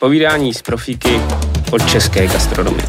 [0.00, 1.20] Povídání z profíky
[1.72, 2.86] od české gastronomie.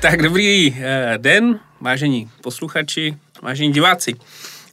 [0.00, 4.14] Tak dobrý eh, den, vážení posluchači, vážení diváci.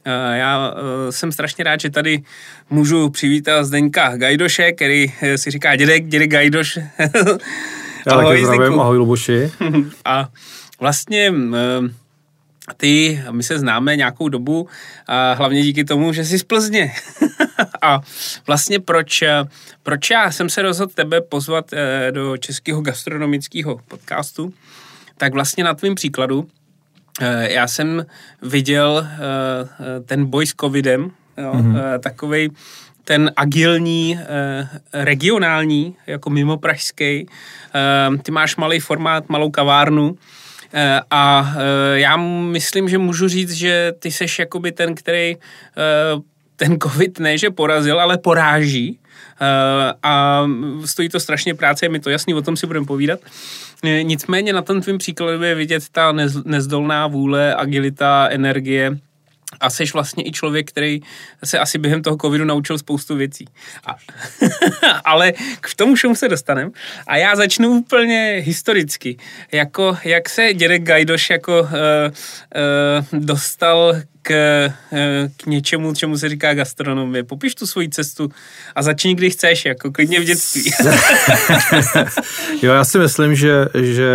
[0.04, 2.22] Eh, já eh, jsem strašně rád, že tady
[2.70, 6.78] můžu přivítat Zdeňka Gajdoše, který si říká dědek, dědek Gajdoš.
[8.06, 9.52] Já ahoj, taky zdravím, ahoj Luboši.
[10.04, 10.28] A
[10.80, 11.32] vlastně
[12.76, 14.68] ty, my se známe nějakou dobu,
[15.06, 16.92] a hlavně díky tomu, že jsi z Plzně.
[17.82, 18.00] a
[18.46, 19.24] vlastně proč,
[19.82, 21.70] proč já jsem se rozhodl tebe pozvat
[22.10, 24.54] do českého gastronomického podcastu,
[25.16, 26.48] tak vlastně na tvým příkladu
[27.20, 28.06] eh, já jsem
[28.42, 31.98] viděl eh, ten boj s covidem, jo, mm-hmm.
[31.98, 32.50] takovej
[33.04, 34.18] ten agilní,
[34.92, 37.28] regionální, jako mimo pražský.
[38.22, 40.18] Ty máš malý formát, malou kavárnu,
[41.10, 41.54] a
[41.94, 45.36] já myslím, že můžu říct, že ty seš jakoby ten, který
[46.56, 48.98] ten covid ne, že porazil, ale poráží.
[50.02, 50.44] A
[50.84, 53.20] stojí to strašně práce, je mi to jasný, o tom si budeme povídat.
[54.02, 58.98] Nicméně na tom tvým příkladu je vidět ta nez, nezdolná vůle, agilita, energie,
[59.60, 61.00] a jsi vlastně i člověk, který
[61.44, 63.44] se asi během toho covidu naučil spoustu věcí.
[63.86, 63.96] A,
[65.04, 66.70] ale k tomu všemu se dostaneme.
[67.06, 69.16] A já začnu úplně historicky.
[69.52, 74.32] Jako, jak se dědek Gajdoš jako uh, uh, dostal k,
[74.92, 74.98] uh,
[75.36, 77.24] k něčemu, čemu se říká gastronomie.
[77.24, 78.30] Popiš tu svoji cestu
[78.74, 80.62] a začni, kdy chceš, jako klidně v dětství.
[82.62, 83.52] jo, já si myslím, že,
[83.82, 84.08] že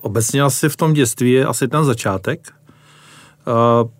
[0.00, 2.40] obecně asi v tom dětství je asi ten začátek,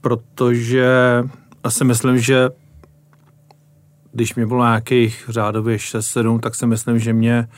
[0.00, 1.25] protože
[1.64, 2.50] já si myslím, že
[4.12, 7.48] když mě bylo nějakých řádově 6-7, tak si myslím, že mě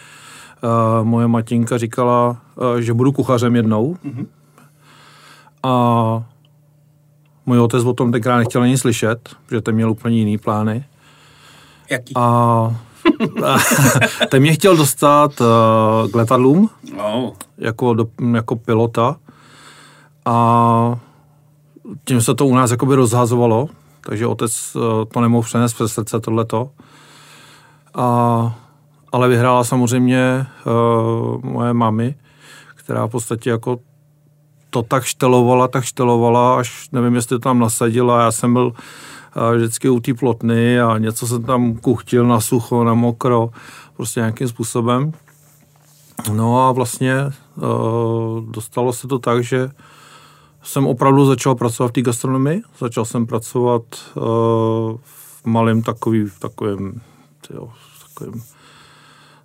[0.63, 3.95] uh, moje matinka říkala, uh, že budu kuchařem jednou.
[3.95, 4.27] Mm-hmm.
[5.63, 6.25] A
[7.47, 10.85] můj otec o tom tenkrát nechtěl ani slyšet, protože ten měl úplně jiný plány.
[11.91, 12.13] Jaký?
[12.17, 12.77] A
[14.31, 17.31] ten mě chtěl dostat uh, k letadlům oh.
[17.59, 19.17] jako, do, jako pilota.
[20.25, 20.99] A
[22.05, 23.69] tím se to u nás jakoby rozhazovalo,
[24.01, 26.71] takže otec eh, to nemohl přenést přes srdce tohleto.
[27.97, 28.59] A,
[29.13, 32.15] ale vyhrála samozřejmě uh, moje mami,
[32.75, 33.79] která v podstatě jako
[34.71, 38.23] to tak štelovala, tak štelovala, až nevím, jestli to tam nasadila.
[38.23, 42.85] Já jsem byl uh, vždycky u té plotny a něco jsem tam kuchtil na sucho,
[42.85, 43.51] na mokro,
[43.97, 45.13] prostě nějakým způsobem.
[46.33, 49.71] No a vlastně uh, dostalo se to tak, že
[50.67, 52.63] jsem opravdu začal pracovat v té gastronomii.
[52.79, 53.83] Začal jsem pracovat
[54.15, 54.23] uh,
[55.03, 57.01] v malém takový, v takovém,
[57.49, 57.71] tyjo,
[58.09, 58.43] takovém,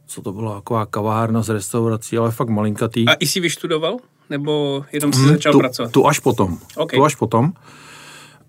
[0.07, 3.05] co to byla, taková kavárna z restaurací, ale fakt malinkatý.
[3.07, 3.97] A i jsi vyštudoval?
[4.29, 5.91] Nebo jenom jsi hmm, začal tu, pracovat?
[5.91, 6.57] Tu až potom.
[6.77, 6.99] Okay.
[6.99, 7.53] Tu až potom.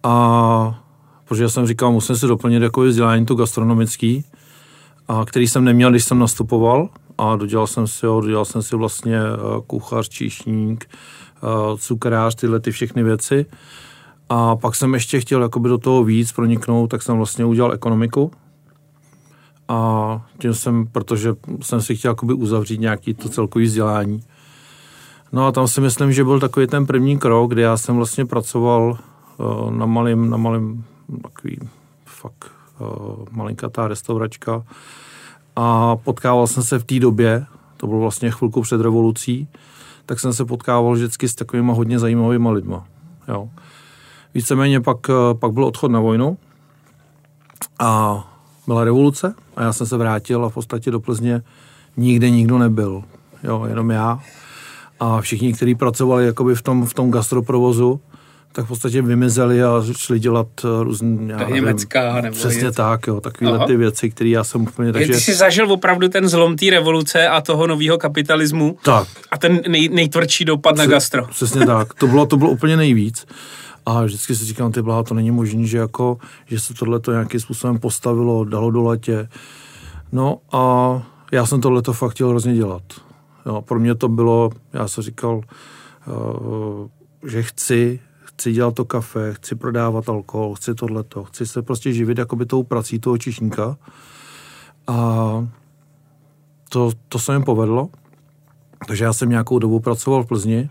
[0.02, 0.82] A
[1.24, 4.24] protože jsem říkal, musím si doplnit jako vzdělání tu gastronomický,
[5.08, 8.76] a který jsem neměl, když jsem nastupoval a dodělal jsem si ho, dodělal jsem si
[8.76, 10.88] vlastně eh, kuchař, číšník,
[11.78, 13.46] cukrář, tyhle ty všechny věci.
[14.28, 18.30] A pak jsem ještě chtěl jakoby do toho víc proniknout, tak jsem vlastně udělal ekonomiku.
[19.68, 24.22] A tím jsem, protože jsem si chtěl jakoby uzavřít nějaký to celkový vzdělání.
[25.32, 28.26] No a tam si myslím, že byl takový ten první krok, kdy já jsem vlastně
[28.26, 28.98] pracoval
[29.38, 30.84] uh, na malém, na malém,
[31.22, 31.58] takový
[32.04, 32.86] fakt uh,
[33.30, 34.62] malinkatá restauračka
[35.56, 39.48] a potkával jsem se v té době, to bylo vlastně chvilku před revolucí,
[40.06, 42.86] tak jsem se potkával vždycky s takovými hodně zajímavými lidma.
[43.28, 43.48] Jo.
[44.34, 46.38] Víceméně pak, eh, pak byl odchod na vojnu
[47.78, 48.24] a
[48.66, 51.42] byla revoluce a já jsem se vrátil a v podstatě do Plzně
[51.96, 53.02] nikde nikdo nebyl.
[53.44, 54.20] Jo, jenom já
[55.00, 58.00] a všichni, kteří pracovali jakoby v tom, v tom gastroprovozu,
[58.52, 61.34] tak v podstatě vymizeli a šli dělat eh, různé...
[61.52, 62.82] Německá nebo Přesně něco.
[62.82, 64.92] tak, jo, takovéhle ty věci, které já jsem úplně...
[64.92, 65.12] Takže...
[65.12, 69.08] Ty jsi zažil opravdu ten zlom té revoluce a toho nového kapitalismu tak.
[69.30, 71.26] a ten nej, nejtvrdší dopad Přes, na gastro.
[71.26, 73.26] Přesně tak, to bylo, to bylo úplně nejvíc.
[73.86, 77.12] A vždycky si říkám, ty blá, to není možné, že, jako, že se tohle to
[77.12, 79.28] nějakým způsobem postavilo, dalo do letě.
[80.12, 82.82] No a já jsem tohle to fakt chtěl hrozně dělat.
[83.46, 85.40] Jo, pro mě to bylo, já jsem říkal,
[86.06, 86.88] uh,
[87.30, 88.00] že chci
[88.42, 92.62] chci dělat to kafe, chci prodávat alkohol, chci tohleto, chci se prostě živit jakoby tou
[92.62, 93.76] prací toho čišníka.
[94.86, 94.96] A
[96.68, 97.88] to, to se mi povedlo.
[98.86, 100.70] Takže já jsem nějakou dobu pracoval v Plzni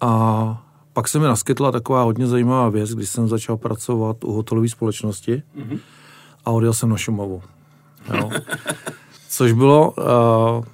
[0.00, 4.68] a pak se mi naskytla taková hodně zajímavá věc, když jsem začal pracovat u hotelové
[4.68, 5.78] společnosti mm-hmm.
[6.44, 7.42] a odjel jsem na Šumavu.
[8.14, 8.30] Jo.
[9.28, 10.64] Což bylo uh,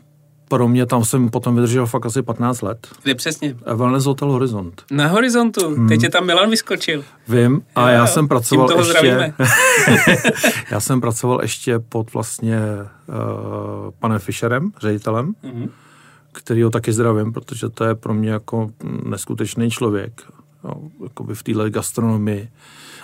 [0.48, 2.88] pro mě tam jsem potom vydržel fakt asi 15 let.
[3.02, 3.56] Kde přesně?
[3.74, 4.82] Wellness Hotel Horizont.
[4.90, 5.68] Na Horizontu.
[5.68, 5.88] Hmm.
[5.88, 7.04] Teď je tam Milan vyskočil.
[7.28, 8.06] Vím a Jo, já jo.
[8.06, 9.34] jsem pracoval toho ještě...
[10.70, 12.58] já jsem pracoval ještě pod vlastně
[13.08, 13.14] uh,
[13.98, 15.70] panem Fischerem, ředitelem, Mhm.
[16.32, 18.70] který ho taky zdravím, protože to je pro mě jako
[19.04, 20.22] neskutečný člověk.
[20.64, 22.48] Jo, jakoby v téhle gastronomii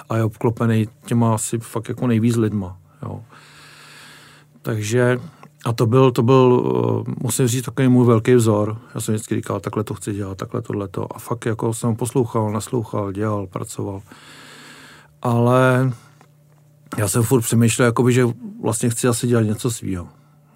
[0.08, 2.76] a je obklopený těma asi fakt jako nejvíc lidma.
[3.02, 3.20] Jo.
[4.62, 5.18] Takže
[5.64, 6.72] a to byl, to byl,
[7.08, 8.78] eh, musím říct, takový můj velký vzor.
[8.94, 11.16] Já jsem vždycky říkal, takhle to chci dělat, takhle tohleto.
[11.16, 14.00] A fakt jako jsem poslouchal, naslouchal, dělal, pracoval.
[15.22, 15.92] Ale
[16.96, 18.24] já jsem furt přemýšlel, jakoby, že
[18.62, 20.08] vlastně chci asi dělat něco svýho.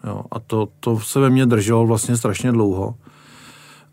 [0.05, 2.95] Jo, a to, to se ve mně drželo vlastně strašně dlouho.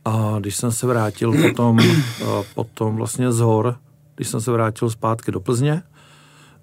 [0.05, 2.25] A když jsem se vrátil potom, eh,
[2.55, 3.75] potom vlastně z hor,
[4.15, 5.83] když jsem se vrátil zpátky do Plzně,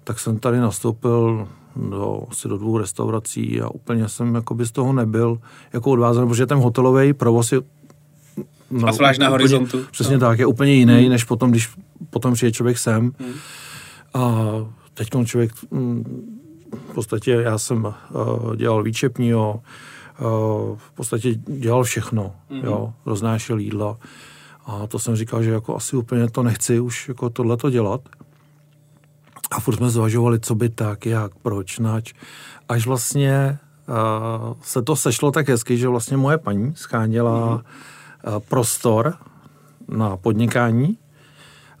[0.03, 4.93] tak jsem tady nastoupil do, asi do dvou restaurací a úplně jsem jakoby z toho
[4.93, 5.37] nebyl
[5.73, 7.61] jako odvázaný, protože ten hotelový provoz je
[8.71, 9.85] no, A zvlášť na úplně- horizontu.
[9.91, 11.69] Přesně tak, je úplně jiný, než potom, když
[12.09, 13.11] potom přijde člověk sem.
[14.13, 14.45] A
[14.93, 16.03] teď člověk, mm,
[16.89, 19.61] v podstatě já jsem uh, dělal výčepního,
[20.21, 23.97] uh, v podstatě dělal všechno, jo, roznášel jídla.
[24.65, 28.01] A to jsem říkal, že jako asi úplně to nechci už jako tohleto dělat.
[29.53, 32.13] A furt jsme zvažovali, co by tak, jak, proč, nač.
[32.69, 37.61] Až vlastně uh, se to sešlo tak hezky, že vlastně moje paní scháněla uh,
[38.49, 39.13] prostor
[39.87, 40.97] na podnikání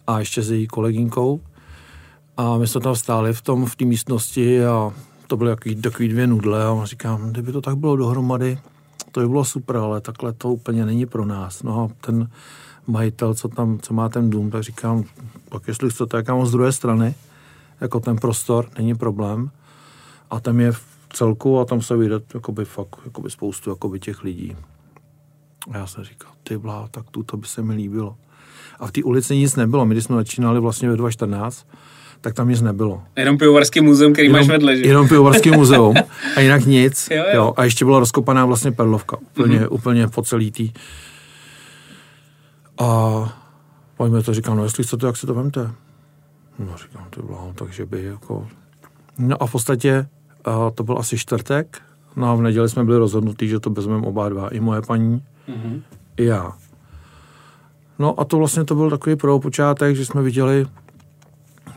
[0.07, 1.41] a ještě s její kolegynkou.
[2.37, 4.93] A my jsme tam stáli v tom, v té místnosti a
[5.27, 8.59] to byly takový, takový dvě nudle a říkám, kdyby to tak bylo dohromady,
[9.11, 11.63] to by bylo super, ale takhle to úplně není pro nás.
[11.63, 12.29] No a ten
[12.87, 15.03] majitel, co tam, co má ten dům, tak říkám,
[15.49, 17.15] tak jestli chcete, mám z druhé strany,
[17.81, 19.51] jako ten prostor, není problém.
[20.29, 20.83] A tam je v
[21.13, 24.55] celku a tam se vyjde jakoby fakt jakoby spoustu jakoby těch lidí.
[25.71, 28.15] A já jsem říkal, ty blá, tak tu to by se mi líbilo.
[28.79, 29.85] A v té ulici nic nebylo.
[29.85, 31.67] My, když jsme začínali vlastně ve 2014,
[32.21, 33.03] tak tam nic nebylo.
[33.15, 34.87] Jenom pivovarský muzeum, který máš vedle, že?
[34.87, 35.95] Jenom pivovarský muzeum
[36.35, 37.07] a jinak nic.
[37.11, 37.35] Jo, Jo, jo.
[37.35, 37.53] jo.
[37.57, 39.17] A ještě byla rozkopaná vlastně perlovka.
[39.17, 39.67] Úplně, mm-hmm.
[39.71, 40.71] úplně po celý tý.
[42.77, 43.43] A
[43.97, 45.71] pojďme to říkám, no jestli chcete, jak si to vemte.
[46.59, 48.47] No říkám, to bylo, takže by jako...
[49.17, 50.07] No a v podstatě
[50.45, 51.81] a to byl asi čtvrtek,
[52.15, 55.23] no a v neděli jsme byli rozhodnutí, že to vezmeme oba dva, i moje paní,
[55.47, 55.81] Mhm.
[56.17, 56.53] i já.
[57.99, 60.67] No a to vlastně to byl takový prvopočátek, že jsme viděli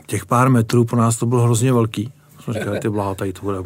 [0.05, 2.13] těch pár metrů, pro nás to bylo hrozně velký.
[2.39, 3.57] Jsme říkali, ty bláho, tady to bude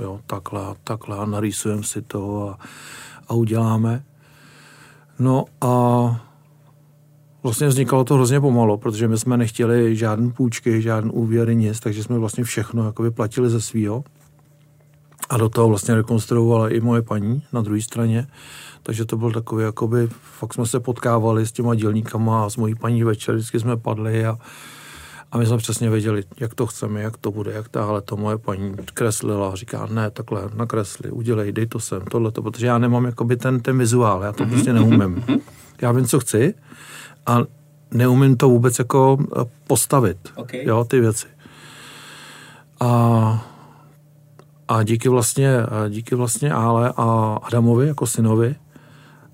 [0.00, 2.58] jo, takhle, a takhle, a narýsujeme si to a,
[3.28, 4.02] a uděláme.
[5.18, 5.70] No a
[7.46, 12.02] vlastně vznikalo to hrozně pomalu, protože my jsme nechtěli žádné půjčky, žádné úvěry, nic, takže
[12.02, 14.04] jsme vlastně všechno jakoby platili ze svýho.
[15.28, 18.26] A do toho vlastně rekonstruovala i moje paní na druhé straně.
[18.82, 20.08] Takže to byl takový, jakoby,
[20.38, 24.26] fakt jsme se potkávali s těma dělníkama a s mojí paní večer, vždycky jsme padli
[24.26, 24.38] a,
[25.32, 28.38] a my jsme přesně věděli, jak to chceme, jak to bude, jak tahle to moje
[28.38, 33.04] paní kreslila, říká, ne, takhle, nakresli, udělej, dej to sem, tohle to, protože já nemám
[33.04, 35.24] jakoby ten, ten vizuál, já to prostě neumím.
[35.82, 36.54] Já vím, co chci
[37.26, 37.38] a
[37.94, 40.52] neumím to vůbec jako eh, postavit, Ok.
[40.54, 41.26] jo, ty věci.
[42.80, 43.46] A
[44.68, 48.54] a díky vlastně, a díky vlastně Ale a Adamovi jako synovi,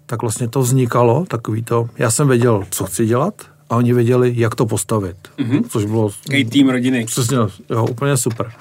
[0.06, 3.34] tak vlastně to vznikalo, takový to, já jsem věděl, co chci dělat
[3.70, 5.64] a oni věděli, jak to postavit, mm-hmm.
[5.68, 7.04] což bylo Takový tým rodiny.
[7.04, 7.36] přesně,
[7.70, 8.52] jo, úplně super.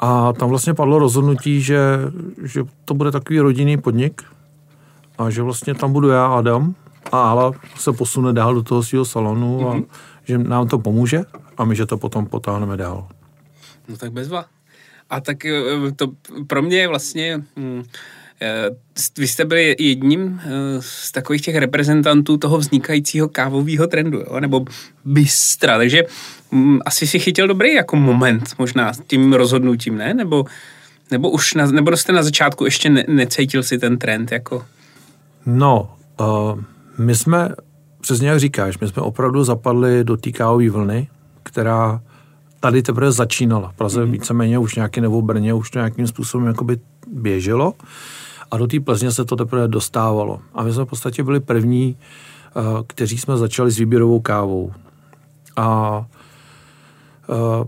[0.00, 1.78] A tam vlastně padlo rozhodnutí, že,
[2.42, 4.22] že to bude takový rodinný podnik
[5.18, 6.74] a že vlastně tam budu já, Adam,
[7.12, 9.84] a Ala se posune dál do toho svého salonu mm-hmm.
[9.84, 11.20] a že nám to pomůže
[11.56, 13.08] a my, že to potom potáhneme dál.
[13.88, 14.44] No tak bezva.
[15.10, 16.12] A tak eh, to
[16.46, 17.42] pro mě je vlastně...
[17.56, 17.82] hm,
[18.40, 18.70] eh,
[19.18, 20.48] Vy jste byli jedním eh,
[20.80, 24.40] z takových těch reprezentantů toho vznikajícího kávového trendu, jo?
[24.40, 24.64] nebo
[25.04, 26.02] bystra, takže
[26.52, 30.14] hm, asi si chytil dobrý jako moment možná s tím rozhodnutím, ne?
[30.14, 30.44] Nebo,
[31.10, 34.66] nebo už na, nebo jste na začátku ještě ne, necítil si ten trend jako...
[35.46, 36.60] No, uh,
[36.98, 37.54] my jsme,
[38.00, 41.08] přesně jak říkáš, my jsme opravdu zapadli do té kávové vlny,
[41.42, 42.00] která
[42.60, 43.72] tady teprve začínala.
[43.76, 44.10] Praze mm-hmm.
[44.10, 46.78] víceméně už nějaký nebo Brně už to nějakým způsobem jakoby
[47.12, 47.74] běželo
[48.50, 50.40] a do té Plzně se to teprve dostávalo.
[50.54, 51.96] A my jsme v podstatě byli první,
[52.56, 54.72] uh, kteří jsme začali s výběrovou kávou.
[55.56, 55.98] A
[57.28, 57.66] uh,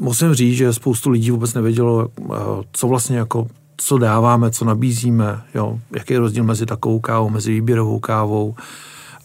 [0.00, 2.36] musím říct, že spoustu lidí vůbec nevědělo, uh,
[2.72, 3.46] co vlastně jako
[3.80, 8.54] co dáváme, co nabízíme, jo, jaký je rozdíl mezi takovou kávou, mezi výběrovou kávou.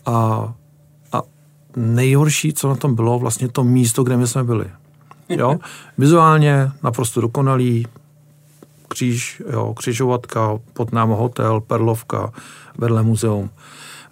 [0.05, 0.53] A,
[1.11, 1.21] a
[1.75, 4.65] nejhorší, co na tom bylo, vlastně to místo, kde my jsme byli.
[5.29, 5.59] Jo?
[5.97, 7.87] Vizuálně naprosto dokonalý,
[8.87, 12.31] kříž, jo, křižovatka, pod námi hotel, Perlovka,
[12.77, 13.49] vedle muzeum.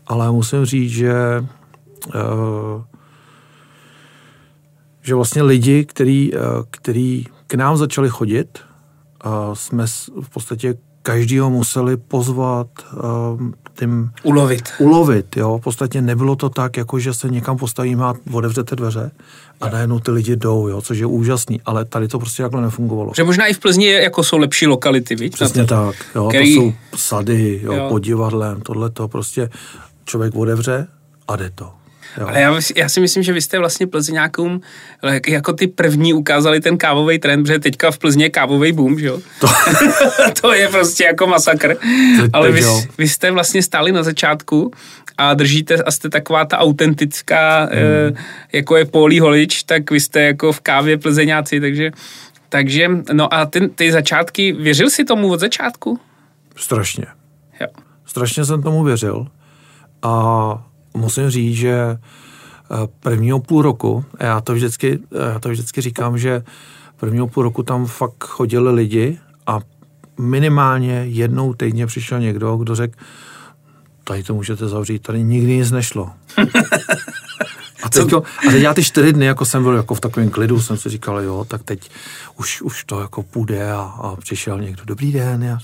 [0.08, 1.46] Ale musím říct, že
[2.08, 2.84] uh,
[5.02, 6.40] že vlastně lidi, který, uh,
[6.72, 8.60] který k nám začali chodit,
[9.54, 9.88] jsme
[10.22, 14.12] v podstatě každýho museli pozvat uh, tím...
[14.24, 14.70] Ulovit.
[14.80, 15.58] Ulovit, jo.
[15.58, 19.12] V podstatě nebylo to tak, jako že se někam postavíme a otevřete dveře
[19.62, 23.12] a najednou ty lidi jdou, jo, což je úžasný, ale tady to prostě takhle nefungovalo.
[23.16, 25.30] Že možná i v Plzni jako jsou lepší lokality, víš?
[25.30, 26.56] Přesně tak, jo, který...
[26.56, 27.90] to jsou sady, jo, jo.
[27.90, 29.50] pod divadlem, tohle to prostě
[30.06, 30.88] člověk otevře
[31.28, 31.81] a jde to.
[32.18, 32.28] Jo.
[32.28, 34.60] Ale já, já si myslím, že vy jste vlastně nějakou,
[35.28, 39.08] jako ty první ukázali ten kávový trend, protože teďka v Plzně je kávový boom, že
[39.08, 39.20] jo?
[39.40, 39.48] To,
[40.42, 41.76] to je prostě jako masakr.
[42.34, 42.62] Ale vy,
[42.98, 44.72] vy jste vlastně stáli na začátku
[45.18, 47.72] a držíte a jste taková ta autentická, hmm.
[47.74, 48.14] e,
[48.54, 51.92] jako je Polí Holič, tak vy jste jako v kávě plzeňáci, takže,
[52.50, 56.00] takže no a ty, ty začátky, věřil jsi tomu od začátku?
[56.56, 57.06] Strašně.
[57.62, 57.68] Jo.
[58.06, 59.28] Strašně jsem tomu věřil
[60.02, 61.98] a musím říct, že eh,
[63.00, 65.00] prvního půl roku, já to vždycky,
[65.34, 66.44] já to vždycky říkám, že
[66.98, 69.60] prvního půl roku tam fakt chodili lidi a
[70.20, 73.00] minimálně jednou týdně přišel někdo, kdo řekl,
[74.04, 76.12] tady to můžete zavřít, tady nikdy nic nešlo.
[77.84, 80.62] A teď, a teď já ty čtyři dny, jako jsem byl jako v takovém klidu,
[80.62, 81.92] jsem si říkal, jo, tak teď
[82.38, 85.58] už, už to jako půjde a, a přišel někdo, dobrý den, já,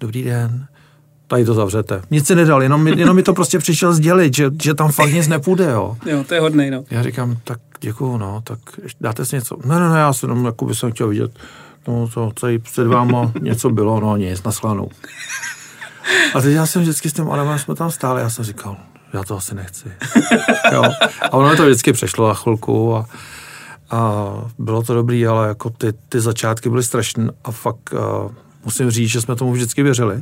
[0.00, 0.66] dobrý den,
[1.26, 2.02] tady to zavřete.
[2.10, 5.28] Nic si nedal, jenom, jenom mi to prostě přišel sdělit, že, že tam fakt nic
[5.28, 5.96] nepůjde, jo.
[6.06, 6.84] Jo, to je hodnej, no.
[6.90, 8.58] Já říkám, tak děkuju, no, tak
[9.00, 9.56] dáte si něco.
[9.64, 11.30] Ne, ne, ne, já si jenom, jako by jsem chtěl vidět,
[11.88, 14.88] no, to, tady před váma něco bylo, no, nic, naschledanou.
[16.34, 18.76] A teď já jsem vždycky s tím Adamem jsme tam stáli, já jsem říkal,
[19.12, 19.92] já to asi nechci.
[20.72, 20.82] jo.
[21.22, 23.06] A ono to vždycky přešlo na chvilku a,
[23.90, 24.24] a
[24.58, 28.32] bylo to dobrý, ale jako ty, ty začátky byly strašné a fakt uh,
[28.64, 30.20] musím říct, že jsme tomu vždycky věřili.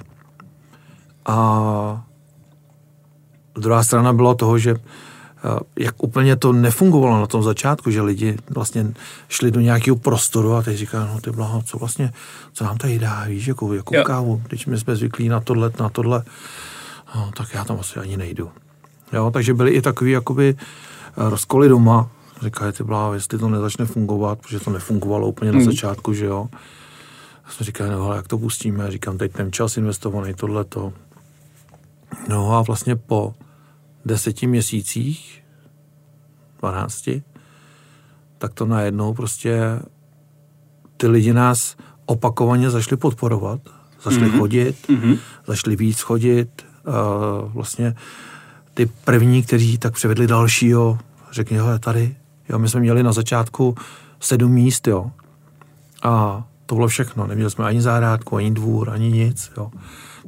[1.26, 2.04] A
[3.54, 8.36] druhá strana byla toho, že eh, jak úplně to nefungovalo na tom začátku, že lidi
[8.50, 8.86] vlastně
[9.28, 12.12] šli do nějakého prostoru a teď říkají, no ty blaho, co vlastně,
[12.52, 15.88] co nám tady dá, víš, jako, jako kávu, když my jsme zvyklí na tohle, na
[15.88, 16.22] tohle,
[17.14, 18.50] no, tak já tam asi ani nejdu.
[19.12, 22.10] Jo, takže byly i takový jakoby eh, rozkoly doma,
[22.42, 25.60] říkají ty bláho, jestli to nezačne fungovat, protože to nefungovalo úplně hmm.
[25.60, 26.48] na začátku, že jo.
[27.44, 30.92] A jsme říkali, no ale jak to pustíme, říkám, teď ten čas investovaný, tohle to,
[32.28, 33.34] No a vlastně po
[34.04, 35.44] deseti měsících,
[36.60, 37.22] dvanácti,
[38.38, 39.80] tak to najednou prostě
[40.96, 41.76] ty lidi nás
[42.06, 43.60] opakovaně zašli podporovat,
[44.02, 44.38] zašli mm-hmm.
[44.38, 45.18] chodit, mm-hmm.
[45.46, 46.66] zašli víc chodit.
[46.86, 47.94] Uh, vlastně
[48.74, 50.98] ty první, kteří tak převedli dalšího,
[51.32, 52.16] řekli, jo, tady,
[52.48, 53.74] jo, my jsme měli na začátku
[54.20, 55.10] sedm míst, jo.
[56.02, 57.26] A to bylo všechno.
[57.26, 59.70] Neměli jsme ani zahrádku, ani dvůr, ani nic, jo.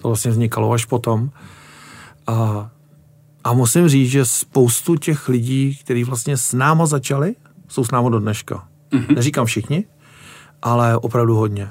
[0.01, 1.31] To vlastně vznikalo až potom.
[2.27, 2.71] A,
[3.45, 7.35] a musím říct, že spoustu těch lidí, kteří vlastně s náma začali,
[7.69, 8.69] jsou s náma do dneška.
[8.93, 9.15] Mm-hmm.
[9.15, 9.85] Neříkám všichni,
[10.63, 11.69] ale opravdu hodně.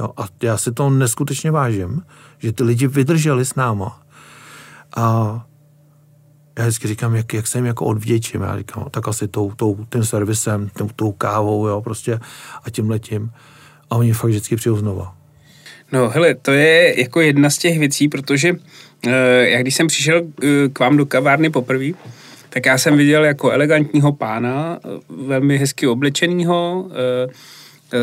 [0.00, 2.02] Jo, a já si to neskutečně vážím,
[2.38, 4.02] že ty lidi vydrželi s náma.
[4.96, 5.02] A
[6.58, 8.40] já vždycky říkám, jak, jak se jim jako odvděčím.
[8.40, 12.20] Já říkám, tak asi tou, tou, tím servisem, tou, tou kávou, jo, prostě
[12.64, 13.32] a tím letím.
[13.90, 15.14] A oni fakt vždycky přijou znova.
[15.92, 18.52] No hele, to je jako jedna z těch věcí, protože
[19.40, 21.86] já když jsem přišel eh, k vám do kavárny poprvé,
[22.48, 26.90] tak já jsem viděl jako elegantního pána, eh, velmi hezky oblečenýho,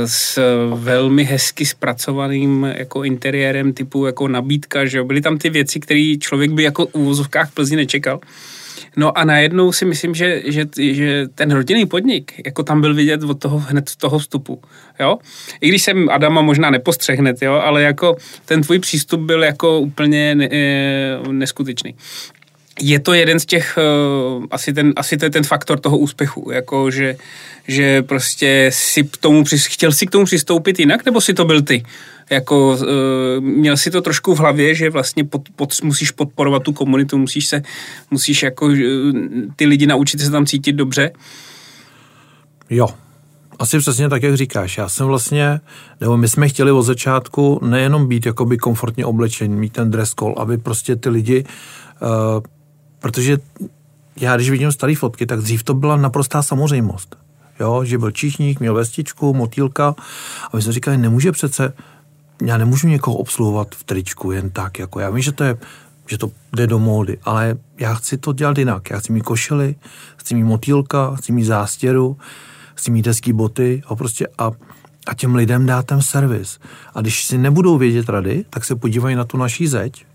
[0.05, 0.39] s
[0.75, 5.03] velmi hezky zpracovaným jako interiérem typu jako nabídka, že jo?
[5.03, 8.19] byly tam ty věci, které člověk by jako v úvozovkách Plzni nečekal.
[8.97, 13.23] No a najednou si myslím, že, že, že ten rodinný podnik, jako tam byl vidět
[13.23, 14.61] od toho hned toho vstupu,
[14.99, 15.17] jo.
[15.61, 18.15] I když jsem Adama možná nepostřeh hned, jo, ale jako
[18.45, 21.95] ten tvůj přístup byl jako úplně ne, eh, neskutečný
[22.81, 23.77] je to jeden z těch,
[24.37, 27.15] uh, asi, ten, asi to je ten faktor toho úspěchu, jako že,
[27.67, 31.61] že prostě si k tomu, chtěl si k tomu přistoupit jinak, nebo si to byl
[31.61, 31.85] ty?
[32.29, 32.79] Jako, uh,
[33.39, 37.47] měl si to trošku v hlavě, že vlastně pod, pod, musíš podporovat tu komunitu, musíš
[37.47, 37.61] se,
[38.11, 38.75] musíš jako uh,
[39.55, 41.11] ty lidi naučit se tam cítit dobře?
[42.69, 42.87] Jo,
[43.59, 44.77] asi přesně tak, jak říkáš.
[44.77, 45.59] Já jsem vlastně,
[46.01, 50.33] nebo my jsme chtěli od začátku nejenom být jakoby komfortně oblečení, mít ten dress code,
[50.37, 51.45] aby prostě ty lidi
[52.01, 52.07] uh,
[52.99, 53.37] protože
[54.15, 57.15] já, když vidím staré fotky, tak dřív to byla naprostá samozřejmost.
[57.59, 59.95] Jo, že byl číšník, měl vestičku, motýlka
[60.51, 61.73] a my jsme říkali, nemůže přece,
[62.45, 65.57] já nemůžu někoho obsluhovat v tričku jen tak, jako já vím, že to je,
[66.07, 68.89] že to jde do módy, ale já chci to dělat jinak.
[68.89, 69.75] Já chci mít košily,
[70.17, 72.17] chci mít motýlka, chci mít zástěru,
[72.75, 74.51] chci mít hezký boty a prostě a
[75.07, 76.59] a těm lidem dát ten servis.
[76.95, 80.05] A když si nebudou vědět rady, tak se podívají na tu naší zeď,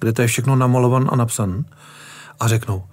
[0.00, 1.64] kde to je všechno namalovan a napsan
[2.40, 2.84] a řeknou,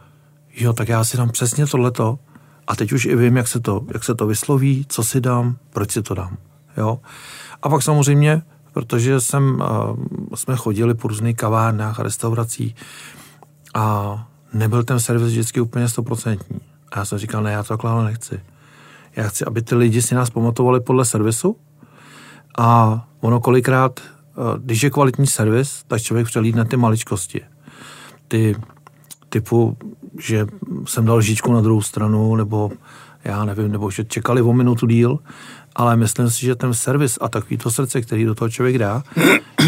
[0.55, 2.19] jo, tak já si dám přesně tohleto
[2.67, 5.57] a teď už i vím, jak se to, jak se to vysloví, co si dám,
[5.69, 6.37] proč si to dám.
[6.77, 6.99] Jo?
[7.61, 8.41] A pak samozřejmě,
[8.73, 9.63] protože jsem,
[10.35, 12.75] jsme chodili po různých kavárnách a restauracích
[13.73, 16.59] a nebyl ten servis vždycky úplně stoprocentní.
[16.91, 18.39] A já jsem říkal, ne, já to takhle nechci.
[19.15, 21.57] Já chci, aby ty lidi si nás pamatovali podle servisu
[22.57, 23.99] a ono kolikrát,
[24.57, 27.41] když je kvalitní servis, tak člověk přelídne ty maličkosti.
[28.27, 28.55] Ty
[29.29, 29.77] typu,
[30.19, 30.47] že
[30.85, 32.71] jsem dal žíčku na druhou stranu, nebo
[33.23, 35.19] já nevím, nebo že čekali o minutu díl,
[35.75, 39.03] ale myslím si, že ten servis a takový to srdce, který do toho člověk dá,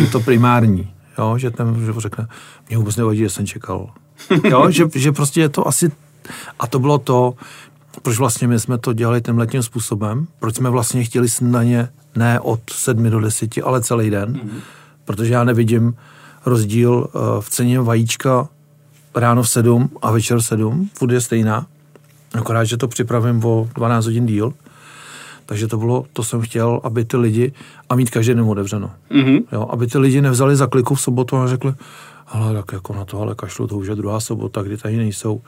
[0.01, 0.93] je to primární.
[1.17, 2.27] Jo, že ten že řekne,
[2.69, 3.89] mě vůbec nevadí, že jsem čekal.
[4.43, 5.91] Jo, že, že prostě je to asi,
[6.59, 7.33] a to bylo to,
[8.01, 12.39] proč vlastně my jsme to dělali tím letním způsobem, proč jsme vlastně chtěli snídaně ne
[12.39, 14.59] od sedmi do deseti, ale celý den, mm-hmm.
[15.05, 15.95] protože já nevidím
[16.45, 18.49] rozdíl eh, v ceně vajíčka
[19.15, 21.67] ráno v sedm a večer v sedm, furt je stejná,
[22.33, 24.53] akorát, že to připravím o 12 hodin díl,
[25.45, 27.53] takže to bylo, to jsem chtěl, aby ty lidi,
[27.89, 29.43] a mít každý den otevřeno, mm-hmm.
[29.51, 31.73] jo, aby ty lidi nevzali za kliku v sobotu a řekli,
[32.27, 35.41] ale tak jako na to, ale kašlu, to už je druhá sobota, kdy tady nejsou.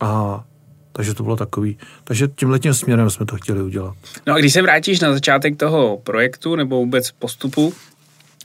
[0.00, 0.44] A
[0.92, 1.78] takže to bylo takový.
[2.04, 3.94] Takže tím letním směrem jsme to chtěli udělat.
[4.26, 7.72] No a když se vrátíš na začátek toho projektu nebo vůbec postupu,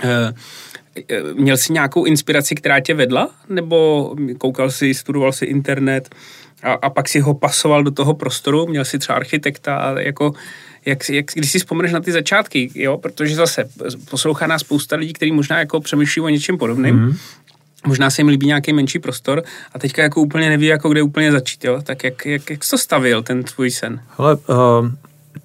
[0.04, 0.34] eh,
[1.34, 3.30] měl jsi nějakou inspiraci, která tě vedla?
[3.50, 6.16] Nebo koukal jsi, studoval si internet
[6.64, 8.68] a, a pak si ho pasoval do toho prostoru?
[8.68, 9.96] Měl jsi třeba architekta?
[10.00, 10.34] Jako,
[10.86, 12.98] jak, jak, když si vzpomeneš na ty začátky, jo?
[12.98, 13.70] protože zase
[14.10, 17.16] poslouchá nás spousta lidí, kteří možná jako přemýšlí o něčem podobným, mm-hmm
[17.86, 21.32] možná se jim líbí nějaký menší prostor a teďka jako úplně neví, jako kde úplně
[21.32, 21.82] začít, jo?
[21.84, 24.02] Tak jak, jak, jak jsi to stavil, ten tvůj sen?
[24.18, 24.92] Ale uh,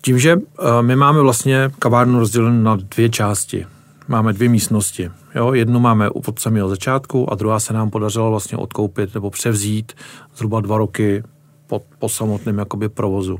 [0.03, 0.43] tím, že uh,
[0.81, 3.67] my máme vlastně kavárnu rozdělenou na dvě části.
[4.09, 5.11] Máme dvě místnosti.
[5.35, 5.53] Jo?
[5.53, 9.93] Jednu máme od samého začátku a druhá se nám podařilo vlastně odkoupit nebo převzít
[10.37, 11.23] zhruba dva roky
[11.67, 13.39] po, po samotném jakoby provozu.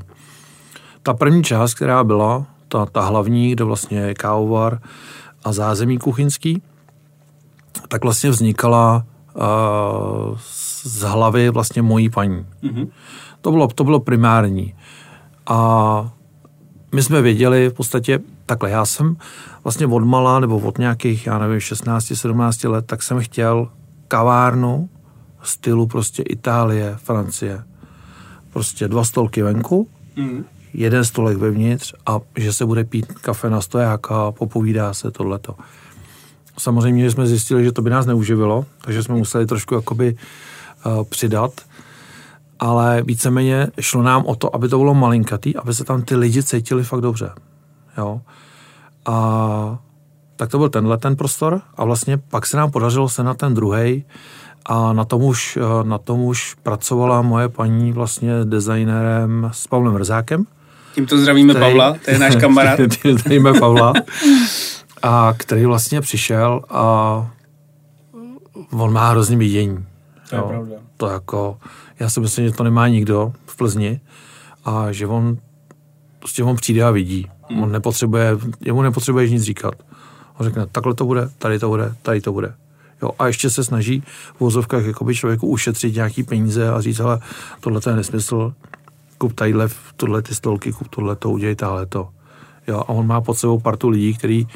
[1.03, 4.79] Ta první část, která byla, ta, ta hlavní, kde vlastně je kávovar
[5.43, 6.61] a zázemí kuchyňský,
[7.87, 10.37] tak vlastně vznikala uh,
[10.83, 12.45] z hlavy vlastně mojí paní.
[12.63, 12.87] Mm-hmm.
[13.41, 14.75] To, bylo, to bylo primární.
[15.47, 16.09] A
[16.95, 19.17] my jsme věděli v podstatě, takhle já jsem
[19.63, 23.69] vlastně od mala, nebo od nějakých, já nevím, 16, 17 let, tak jsem chtěl
[24.07, 24.89] kavárnu
[25.43, 27.63] stylu prostě Itálie, Francie.
[28.53, 30.45] Prostě dva stolky venku, mm.
[30.73, 35.55] jeden stolek vevnitř a že se bude pít kafe na stojáka, popovídá se tohleto.
[36.57, 40.15] Samozřejmě jsme zjistili, že to by nás neuživilo, takže jsme museli trošku jakoby
[40.85, 41.51] uh, přidat,
[42.59, 46.43] ale víceméně šlo nám o to, aby to bylo malinkatý, aby se tam ty lidi
[46.43, 47.31] cítili fakt dobře.
[47.97, 48.21] Jo?
[49.05, 49.79] A
[50.35, 53.53] tak to byl tenhle ten prostor a vlastně pak se nám podařilo se na ten
[53.53, 54.05] druhý
[54.65, 59.97] a na tom, už, eh, na tom už pracovala moje paní vlastně designérem s Pavlem
[59.97, 60.45] Rzákem.
[60.95, 62.79] Tímto zdravíme který, Pavla, to je náš kamarád.
[63.11, 63.93] zdravíme Pavla.
[65.03, 67.27] a který vlastně přišel a
[68.71, 69.85] on má hrozný vidění.
[70.29, 70.47] To je jo.
[70.47, 70.75] pravda.
[70.97, 71.57] To jako,
[71.99, 73.99] já si myslím, že to nemá nikdo v Plzni
[74.65, 75.37] a že on
[76.19, 77.27] prostě on přijde a vidí.
[77.49, 77.63] Hmm.
[77.63, 79.73] On nepotřebuje, jemu nepotřebuje nic říkat.
[80.37, 82.53] On řekne, takhle to bude, tady to bude, tady to bude.
[83.01, 84.03] Jo, a ještě se snaží
[84.35, 87.19] v vozovkách jakoby člověku ušetřit nějaký peníze a říct, ale
[87.59, 88.53] tohle je nesmysl,
[89.17, 92.09] kup tadyhle, tohle ty stolky, kup tohle to, udělej tahle to.
[92.67, 94.47] Jo, a on má pod sebou partu lidí, který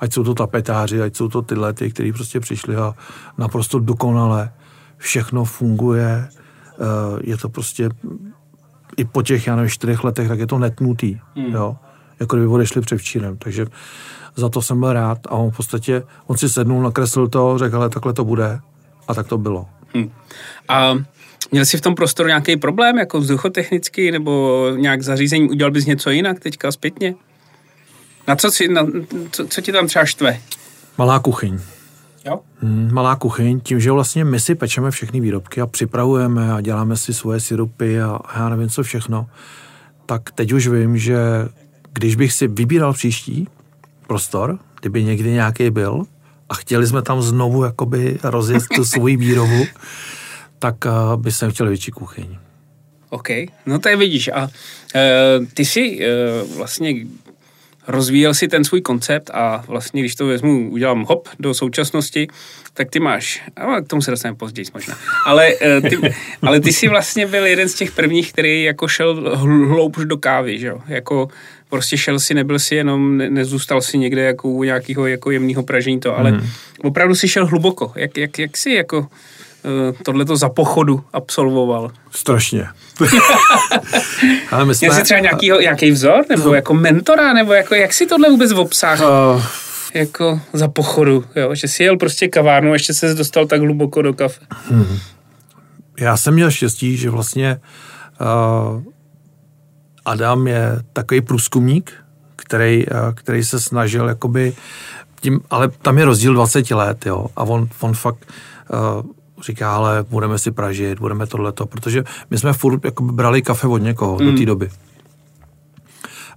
[0.00, 2.94] ať jsou to tapetáři, ať jsou to tyhle, ty, kteří prostě přišli a
[3.38, 4.52] naprosto dokonale
[4.96, 6.84] všechno funguje, eh,
[7.22, 7.88] je to prostě
[8.96, 11.52] i po těch, já nevím, čtyřech letech, tak je to netnutý, hmm.
[11.54, 11.76] jo,
[12.20, 13.66] jako kdyby odešli předevčírem, takže
[14.36, 17.76] za to jsem byl rád a on v podstatě, on si sednul, nakreslil to, řekl,
[17.76, 18.60] ale takhle to bude
[19.08, 19.66] a tak to bylo.
[19.94, 20.10] Hmm.
[20.68, 20.94] A
[21.52, 26.10] Měl jsi v tom prostoru nějaký problém, jako vzduchotechnický, nebo nějak zařízení, udělal bys něco
[26.10, 27.14] jinak teďka zpětně?
[28.28, 28.86] Na co, si, na,
[29.30, 30.40] co, co ti tam třeba štve?
[30.98, 31.58] Malá kuchyň.
[32.26, 32.40] Jo?
[32.58, 36.96] Hmm, malá kuchyň, tím, že vlastně my si pečeme všechny výrobky a připravujeme a děláme
[36.96, 39.26] si svoje syrupy a, a já nevím co všechno,
[40.06, 41.18] tak teď už vím, že
[41.92, 43.48] když bych si vybíral příští
[44.06, 46.04] prostor, kdyby někdy nějaký byl
[46.48, 49.66] a chtěli jsme tam znovu jakoby rozjet tu svoji výrobu,
[50.58, 52.36] tak uh, by jsem chtěl větší kuchyň.
[53.10, 53.28] OK,
[53.66, 54.28] no to je vidíš.
[54.28, 56.94] A uh, ty si uh, vlastně
[57.88, 62.28] rozvíjel si ten svůj koncept a vlastně, když to vezmu, udělám hop do současnosti,
[62.74, 65.96] tak ty máš, a k tomu se dostaneme později možná, ale eh, ty,
[66.42, 69.36] ale ty jsi vlastně byl jeden z těch prvních, který jako šel
[69.68, 70.80] hloubš do kávy, že jo?
[70.88, 71.28] Jako
[71.72, 75.62] prostě šel si, nebyl si jenom, ne, nezůstal si někde jako u nějakého jako jemného
[75.62, 76.48] pražení to, ale hmm.
[76.82, 77.92] opravdu si šel hluboko.
[77.96, 79.06] Jak, jak, jak si jako uh,
[80.02, 81.90] tohleto za pochodu absolvoval?
[82.10, 82.66] Strašně.
[84.50, 84.88] ale my jsme...
[84.88, 86.54] Měl jsi třeba nějaký, nějaký vzor, nebo no.
[86.54, 89.34] jako mentora, nebo jako, jak si tohle vůbec obsáhl?
[89.36, 89.42] Uh,
[89.94, 91.54] jako za pochodu, jo?
[91.54, 94.40] že si jel prostě kavárnu a ještě se dostal tak hluboko do kafe.
[94.68, 94.98] Hmm.
[96.00, 97.60] Já jsem měl štěstí, že vlastně
[98.20, 98.82] uh,
[100.04, 101.92] Adam je takový průzkumník,
[102.36, 104.54] který, uh, který se snažil jakoby
[105.20, 108.26] tím, ale tam je rozdíl 20 let, jo, a on, on fakt
[108.72, 109.10] uh,
[109.42, 113.78] říká, ale budeme si pražit, budeme tohleto, protože my jsme furt jakoby brali kafe od
[113.78, 114.26] někoho mm.
[114.26, 114.70] do té doby.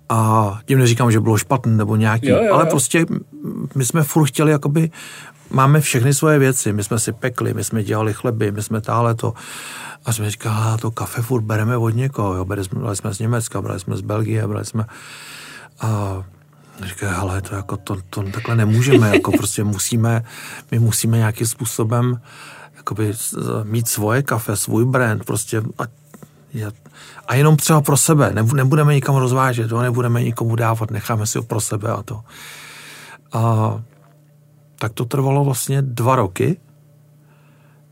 [0.10, 2.54] A tím neříkám, že bylo špatný nebo nějaký, jo, jo, jo.
[2.54, 3.06] ale prostě
[3.76, 4.92] my jsme furt chtěli, jakoby,
[5.50, 9.16] máme všechny svoje věci, my jsme si pekli, my jsme dělali chleby, my jsme táhle
[9.16, 9.34] to.
[10.06, 13.20] A jsme říkali, to kafe furt bereme od někoho, jo, brali jsme, brali jsme z
[13.20, 14.86] Německa, brali jsme z Belgie, brali jsme...
[15.82, 16.24] A
[16.84, 20.24] říká, ale to jako to, to takhle nemůžeme, jako prostě musíme,
[20.72, 22.22] my musíme nějakým způsobem
[22.78, 23.14] jakoby
[23.64, 25.84] mít svoje kafe, svůj brand, prostě a,
[27.28, 31.44] a jenom třeba pro sebe, nebudeme nikam rozvážet, to nebudeme nikomu dávat, necháme si ho
[31.44, 32.22] pro sebe a to.
[33.34, 33.74] A
[34.86, 36.58] tak to trvalo vlastně dva roky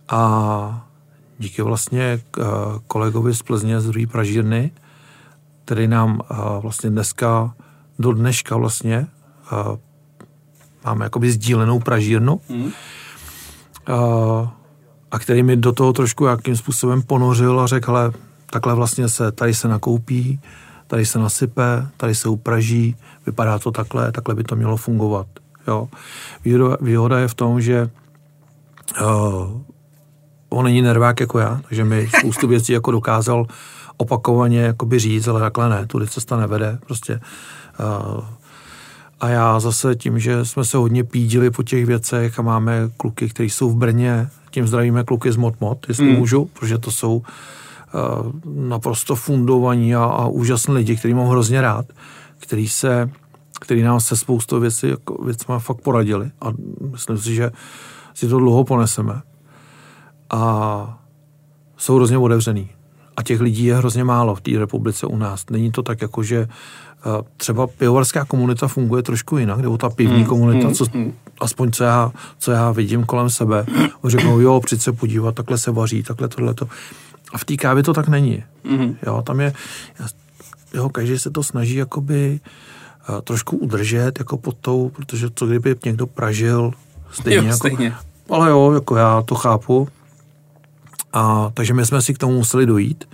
[0.09, 0.87] a
[1.39, 2.43] díky vlastně eh,
[2.87, 4.71] kolegovi z Plzně z druhé pražírny,
[5.65, 7.53] který nám eh, vlastně dneska,
[7.99, 9.07] do dneška vlastně
[9.51, 9.77] eh,
[10.85, 12.71] máme jakoby sdílenou pražírnu mm.
[15.11, 18.11] a který mi do toho trošku jakým způsobem ponořil a řekl, ale
[18.45, 20.41] takhle vlastně se, tady se nakoupí,
[20.87, 25.27] tady se nasype, tady se upraží, vypadá to takhle, takhle by to mělo fungovat.
[25.67, 25.87] Jo.
[26.81, 27.89] Výhoda je v tom, že
[29.01, 29.61] uh,
[30.49, 33.45] on není nervák jako já, takže mi spoustu věcí jako dokázal
[33.97, 37.19] opakovaně jakoby říct, ale takhle ne, tudy cesta nevede, prostě.
[37.79, 38.23] Uh,
[39.19, 43.29] a já zase tím, že jsme se hodně pídili po těch věcech a máme kluky,
[43.29, 46.17] kteří jsou v Brně, tím zdravíme kluky z Motmot, jestli mm.
[46.17, 47.23] můžu, protože to jsou uh,
[48.45, 51.85] naprosto fundovaní a, a úžasní lidi, který mám hrozně rád,
[52.39, 53.09] který se
[53.63, 56.53] který nám se spoustou věcí, jako věcma fakt poradili a
[56.91, 57.51] myslím si, že
[58.13, 59.21] si to dlouho poneseme.
[60.29, 60.99] A
[61.77, 62.69] jsou hrozně otevřený.
[63.17, 65.45] A těch lidí je hrozně málo v té republice u nás.
[65.49, 70.19] Není to tak, jako že eh, třeba pivovarská komunita funguje trošku jinak, nebo ta pivní
[70.19, 71.13] mm, komunita, mm, co, mm.
[71.41, 73.65] aspoň co já, co já vidím kolem sebe,
[74.03, 76.67] řeknou, jo, přijď se podívat, takhle se vaří, takhle tohleto.
[77.33, 78.43] A v té kávě to tak není.
[78.63, 78.95] Mm.
[79.05, 79.53] Jo, tam je,
[80.73, 82.39] jo, každý se to snaží jakoby
[83.23, 86.71] trošku udržet jako pod tou, protože co kdyby někdo pražil
[87.11, 87.95] stejně, jo, jako, stejně.
[88.29, 89.87] ale jo, jako já to chápu.
[91.13, 93.09] A, takže my jsme si k tomu museli dojít,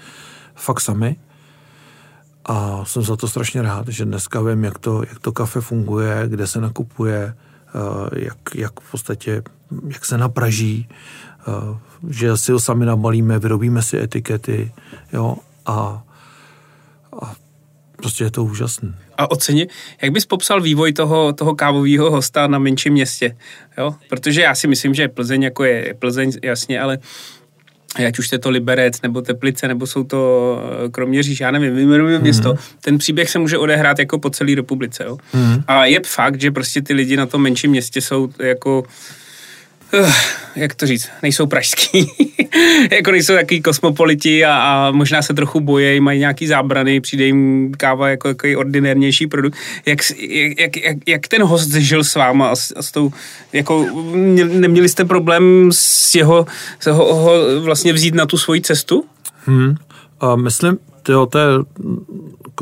[0.55, 1.15] fakt sami.
[2.45, 6.23] A jsem za to strašně rád, že dneska vím, jak to, jak to kafe funguje,
[6.27, 7.35] kde se nakupuje,
[8.15, 9.43] jak, jak v podstatě,
[9.87, 10.89] jak se napraží,
[12.09, 14.71] že si ho sami nabalíme, vyrobíme si etikety,
[15.13, 16.03] jo, a, a
[18.01, 19.67] prostě je to úžasné a oceni.
[20.01, 23.35] Jak bys popsal vývoj toho, toho kávového hosta na menším městě?
[23.77, 23.95] Jo?
[24.09, 26.97] Protože já si myslím, že Plzeň jako je Plzeň, jasně, ale
[28.07, 32.17] ať už je to Liberec, nebo Teplice, nebo jsou to eh, Kroměříž, já nevím, vyjmenuji
[32.17, 32.21] mm-hmm.
[32.21, 35.03] město, ten příběh se může odehrát jako po celé republice.
[35.03, 35.17] Jo?
[35.33, 35.63] Mm-hmm.
[35.67, 38.83] A je fakt, že prostě ty lidi na tom menším městě jsou jako
[39.93, 40.11] uh,
[40.55, 42.11] jak to říct, nejsou pražský,
[42.91, 47.71] jako nejsou takový kosmopoliti a, a možná se trochu bojejí, mají nějaký zábrany, přijde jim
[47.77, 49.57] káva jako takový ordinérnější produkt.
[49.85, 49.99] Jak,
[50.59, 53.11] jak, jak, jak ten host žil s váma a s, a s tou,
[53.53, 53.85] jako
[54.35, 56.45] neměli jste problém s jeho,
[56.79, 59.05] s jeho ho vlastně vzít na tu svoji cestu?
[59.45, 59.75] Hmm.
[60.19, 61.45] A myslím, tyjo, to je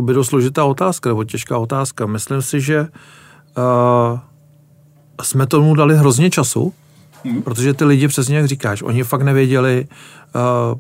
[0.01, 2.05] by dost složitá otázka, nebo těžká otázka.
[2.05, 4.19] Myslím si, že uh,
[5.23, 6.73] jsme tomu dali hrozně času,
[7.23, 7.41] Hmm.
[7.41, 9.87] Protože ty lidi, přesně jak říkáš, oni fakt nevěděli,
[10.35, 10.79] uh,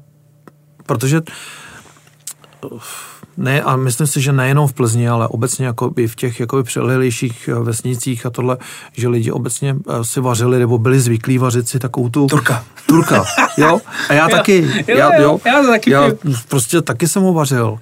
[0.85, 1.21] protože
[3.37, 6.63] ne, a myslím si, že nejenom v Plzni, ale obecně jako i v těch jakoby
[6.63, 8.57] přilehlejších eh, vesnicích a tohle,
[8.93, 12.27] že lidi obecně uh, si vařili nebo byli zvyklí vařit si takovou tu...
[12.27, 12.63] Turka.
[12.85, 13.25] Turka,
[13.57, 13.81] jo.
[14.09, 14.83] A já taky.
[14.87, 16.11] Jo, já, jo, já to taky já
[16.47, 17.79] prostě taky jsem ho vařil.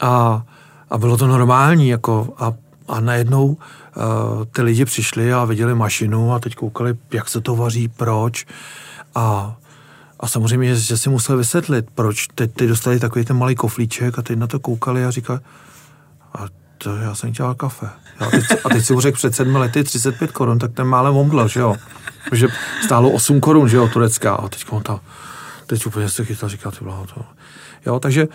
[0.00, 0.42] A,
[0.90, 2.52] a bylo to normální, jako a,
[2.92, 3.56] a najednou
[3.96, 8.46] Eh, ty lidi přišli a viděli mašinu a teď koukali, jak se to vaří, proč.
[9.14, 9.56] A,
[10.20, 14.22] a samozřejmě, že si musel vysvětlit, proč teď, teď dostali takový ten malý koflíček a
[14.22, 15.38] teď na to koukali a říkali,
[16.34, 16.46] a
[16.78, 17.88] to já jsem dělal kafe.
[18.18, 21.16] A teď, a teď si mu řekl před sedmi lety 35 korun, tak ten málem
[21.16, 21.76] omdlel, že jo.
[22.30, 22.48] Protože
[22.84, 24.34] stálo 8 korun, že jo, turecká.
[24.34, 25.00] A teď on to,
[25.66, 27.24] teď úplně se chytal, říkal, ty blaho to.
[27.86, 28.28] Jo, takže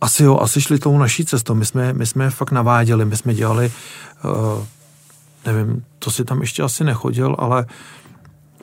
[0.00, 1.54] asi jo, asi šli tou naší cestou.
[1.54, 3.72] My jsme, my jsme fakt naváděli, my jsme dělali,
[4.24, 4.64] uh,
[5.46, 7.66] nevím, to si tam ještě asi nechodil, ale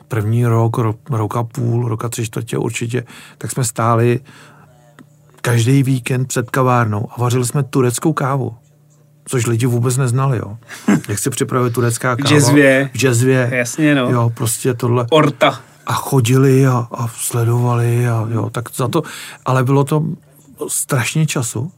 [0.08, 3.04] první rok, ro, rok a půl, roka tři čtvrtě určitě,
[3.38, 4.20] tak jsme stáli
[5.40, 8.54] každý víkend před kavárnou a vařili jsme tureckou kávu.
[9.28, 10.58] Což lidi vůbec neznali, jo.
[11.08, 12.28] Jak se připravuje turecká káva.
[12.28, 12.90] V jazzvě.
[12.94, 13.50] V jazzvě.
[13.52, 14.10] Jasně, no.
[14.10, 15.06] Jo, prostě tohle.
[15.10, 15.60] Orta.
[15.86, 19.02] A chodili a, a sledovali a jo, tak za to,
[19.44, 20.04] ale bylo to
[20.68, 21.72] strašně času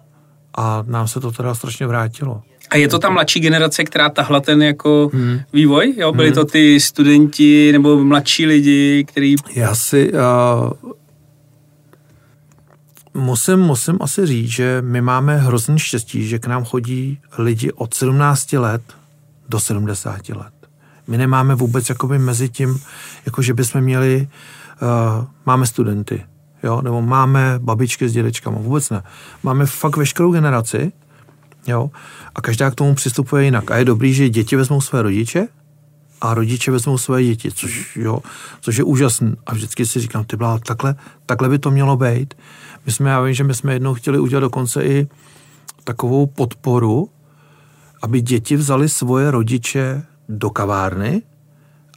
[0.54, 2.42] a nám se to teda strašně vrátilo.
[2.70, 5.40] A je to ta mladší generace, která tahla ten jako hmm.
[5.52, 5.94] vývoj?
[5.96, 6.12] Jo?
[6.12, 6.34] Byli hmm.
[6.34, 9.34] to ty studenti nebo mladší lidi, který...
[9.54, 10.12] Já si...
[10.12, 10.92] Uh,
[13.14, 17.94] musím, musím asi říct, že my máme hrozný štěstí, že k nám chodí lidi od
[17.94, 18.82] 17 let
[19.48, 20.52] do 70 let.
[21.06, 22.80] My nemáme vůbec jakoby mezi tím,
[23.26, 24.28] jako že bychom měli,
[24.82, 26.24] uh, máme studenty,
[26.62, 29.02] jo, nebo máme babičky s dědečkama, vůbec ne.
[29.42, 30.92] Máme fakt veškerou generaci,
[31.66, 31.90] jo,
[32.34, 33.70] a každá k tomu přistupuje jinak.
[33.70, 35.48] A je dobrý, že děti vezmou své rodiče
[36.20, 38.18] a rodiče vezmou své děti, což, jo,
[38.60, 39.36] což je úžasné.
[39.46, 40.94] A vždycky si říkám, ty byla, takhle,
[41.26, 42.34] takhle by to mělo být.
[42.86, 45.08] My jsme, já vím, že my jsme jednou chtěli udělat dokonce i
[45.84, 47.08] takovou podporu,
[48.02, 51.22] aby děti vzali svoje rodiče do kavárny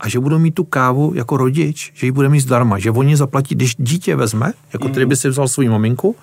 [0.02, 3.18] a že budou mít tu kávu jako rodič, že ji bude mít zdarma, že oni
[3.18, 6.16] zaplatí, když dítě vezme, jako tedy by si vzal svou maminku,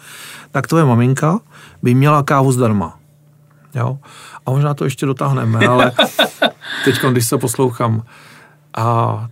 [0.51, 1.41] tak tvoje maminka
[1.83, 2.99] by měla kávu zdarma.
[3.75, 3.99] Jo?
[4.47, 5.93] A možná to ještě dotáhneme, ale
[6.85, 8.03] teď, když se poslouchám.
[8.77, 9.29] A,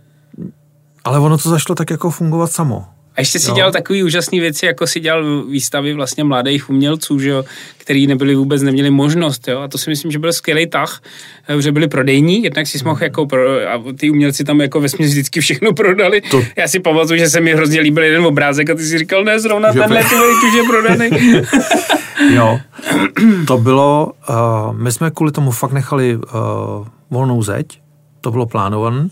[1.04, 2.86] ale ono to zašlo tak jako fungovat samo.
[3.18, 3.54] A ještě si jo.
[3.54, 7.44] dělal takový úžasný věci, jako si dělal výstavy vlastně mladých umělců, že jo,
[7.78, 11.02] který nebyli vůbec, neměli možnost, jo, a to si myslím, že byl skvělý tah,
[11.48, 14.88] eh, že byli prodejní, jednak si mohl jako, pro, a ty umělci tam jako ve
[14.98, 16.20] vždycky všechno prodali.
[16.20, 16.42] To...
[16.56, 19.40] Já si pamatuju, že se mi hrozně líbil jeden obrázek a ty si říkal, ne,
[19.40, 20.14] zrovna tenhle ty
[20.48, 21.10] už je prodaný.
[22.34, 22.60] jo,
[23.46, 26.22] to bylo, uh, my jsme kvůli tomu fakt nechali uh,
[27.10, 27.80] volnou zeď,
[28.20, 29.08] to bylo plánované,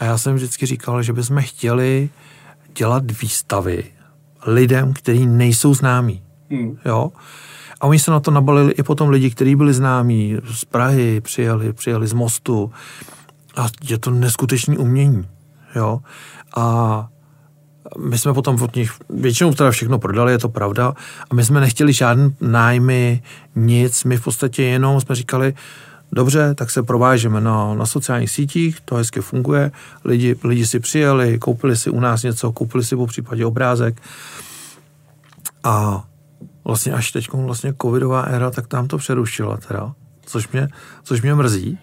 [0.00, 2.08] a já jsem vždycky říkal, že bychom chtěli
[2.74, 3.84] dělat výstavy
[4.46, 6.22] lidem, kteří nejsou známí.
[6.50, 6.78] Hmm.
[6.84, 7.12] Jo?
[7.80, 11.72] A oni se na to nabalili i potom lidi, kteří byli známí z Prahy, přijeli,
[11.72, 12.72] přijeli z Mostu.
[13.56, 15.28] A je to neskutečný umění.
[15.74, 16.00] Jo?
[16.56, 17.08] A
[17.98, 20.94] my jsme potom od nich většinou teda všechno prodali, je to pravda.
[21.30, 23.22] A my jsme nechtěli žádný nájmy,
[23.54, 24.04] nic.
[24.04, 25.54] My v podstatě jenom jsme říkali,
[26.12, 29.70] Dobře, tak se provážeme na, na sociálních sítích, to hezky funguje,
[30.04, 34.02] lidi, lidi si přijeli, koupili si u nás něco, koupili si po případě obrázek.
[35.64, 36.04] A
[36.64, 39.92] vlastně až teď vlastně covidová éra, tak tam to přerušila teda,
[40.26, 40.68] což mě,
[41.02, 41.78] což mě mrzí,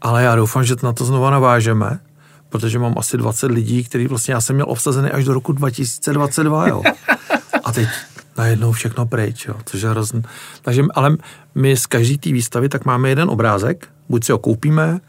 [0.00, 2.00] ale já doufám, že na to znova navážeme,
[2.48, 6.68] protože mám asi 20 lidí, který vlastně já jsem měl obsazený až do roku 2022,
[6.68, 6.82] jo.
[7.64, 7.88] A teď
[8.40, 10.22] najednou všechno pryč, jo, což je hrozný.
[10.62, 11.16] Takže, ale
[11.54, 15.00] my z každé té výstavy tak máme jeden obrázek, buď si ho koupíme,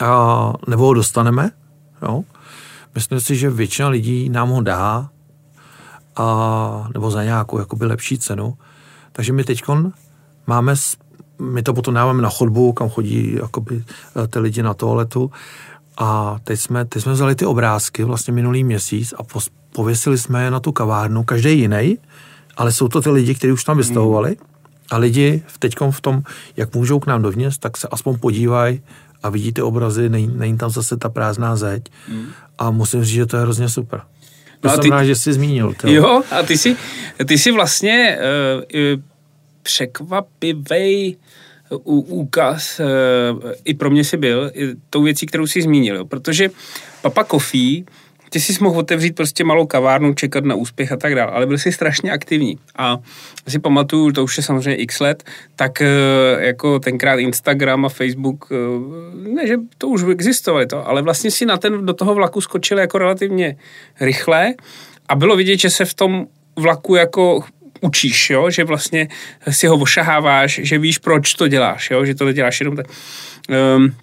[0.00, 1.50] a, nebo ho dostaneme,
[2.02, 2.24] jo.
[2.94, 5.08] Myslím si, že většina lidí nám ho dá,
[6.16, 8.54] a, nebo za nějakou jakoby lepší cenu.
[9.12, 9.62] Takže my teď
[10.46, 10.74] máme,
[11.38, 13.84] my to potom dáváme na chodbu, kam chodí jakoby,
[14.30, 15.30] ty lidi na toaletu.
[15.98, 19.22] A teď jsme, teď jsme vzali ty obrázky vlastně minulý měsíc a
[19.72, 21.98] pověsili jsme je na tu kavárnu, každý jiný,
[22.56, 24.36] ale jsou to ty lidi, kteří už tam vystavovali
[24.90, 26.22] a lidi v teďkom v tom,
[26.56, 28.80] jak můžou k nám dovnitř, tak se aspoň podívají
[29.22, 31.82] a vidí ty obrazy, není, není tam zase ta prázdná zeď
[32.58, 34.00] a musím říct, že to je hrozně super.
[34.60, 35.74] To no jsem ty, rád, že jsi zmínil.
[35.80, 35.88] To.
[35.88, 36.76] Jo, a ty jsi,
[37.26, 38.18] ty jsi vlastně
[38.74, 39.02] uh,
[39.62, 41.16] překvapivý
[41.84, 46.50] úkaz, uh, i pro mě si byl, i tou věcí, kterou jsi zmínil, jo, protože
[47.02, 47.84] Papa Coffee
[48.32, 51.58] ty jsi mohl otevřít prostě malou kavárnu, čekat na úspěch a tak dále, ale byl
[51.58, 52.58] jsi strašně aktivní.
[52.76, 52.98] A
[53.48, 55.22] si pamatuju, to už je samozřejmě x let,
[55.56, 55.86] tak eh,
[56.38, 61.46] jako tenkrát Instagram a Facebook, eh, ne, že to už existovalo to, ale vlastně si
[61.46, 63.56] na ten, do toho vlaku skočil jako relativně
[64.00, 64.54] rychle
[65.08, 67.44] a bylo vidět, že se v tom vlaku jako
[67.80, 68.50] učíš, jo?
[68.50, 69.08] že vlastně
[69.50, 72.04] si ho ošaháváš, že víš, proč to děláš, jo?
[72.04, 72.86] že to neděláš jenom tak.
[73.76, 73.94] Um,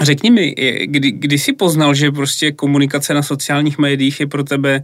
[0.00, 0.54] Řekni mi,
[0.84, 4.82] kdy, kdy jsi poznal, že prostě komunikace na sociálních médiích je pro tebe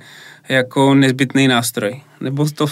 [0.48, 2.00] jako nezbytný nástroj?
[2.20, 2.66] Nebo to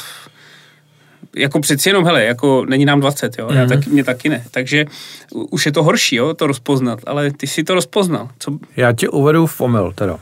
[1.36, 3.54] jako přeci jenom, hele, jako není nám 20, jo, mm-hmm.
[3.54, 3.68] já mhm.
[3.68, 4.84] taky, mě taky ne, takže
[5.32, 8.28] už je to horší, jo, to rozpoznat, ale ty si to rozpoznal.
[8.38, 8.58] Co...
[8.76, 10.18] Já tě uvedu v omyl, teda.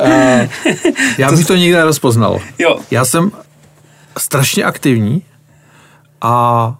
[0.00, 0.06] uh,
[1.18, 2.40] já bych to nikdy nerozpoznal.
[2.58, 2.78] Jo.
[2.90, 3.30] Já jsem
[4.18, 5.22] strašně aktivní
[6.20, 6.78] a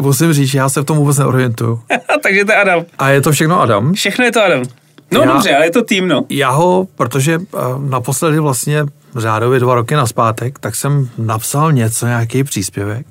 [0.00, 1.82] musím říct, že já se v tom vůbec neorientuju.
[2.22, 2.84] Takže to je Adam.
[2.98, 3.92] A je to všechno Adam?
[3.92, 4.62] Všechno je to Adam.
[5.10, 6.24] No Já- dobře, ale je to tým, no.
[6.28, 8.84] Já ho, protože eh, naposledy vlastně
[9.16, 13.06] řádově dva roky naspátek, tak jsem napsal něco, nějaký příspěvek.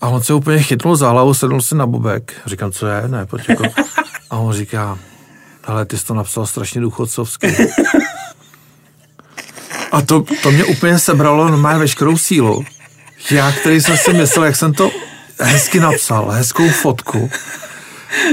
[0.00, 2.34] A on se úplně chytnul za hlavu, sednul si na bobek.
[2.46, 3.02] Říkám, co je?
[3.08, 3.64] Ne, pojď jako.
[4.30, 4.98] A on říká,
[5.64, 7.56] ale ty jsi to napsal strašně důchodcovsky.
[9.92, 12.64] A to, to mě úplně sebralo normálně veškerou sílu.
[13.30, 14.90] Já, který jsem si myslel, jak jsem to
[15.40, 17.30] hezky napsal, hezkou fotku.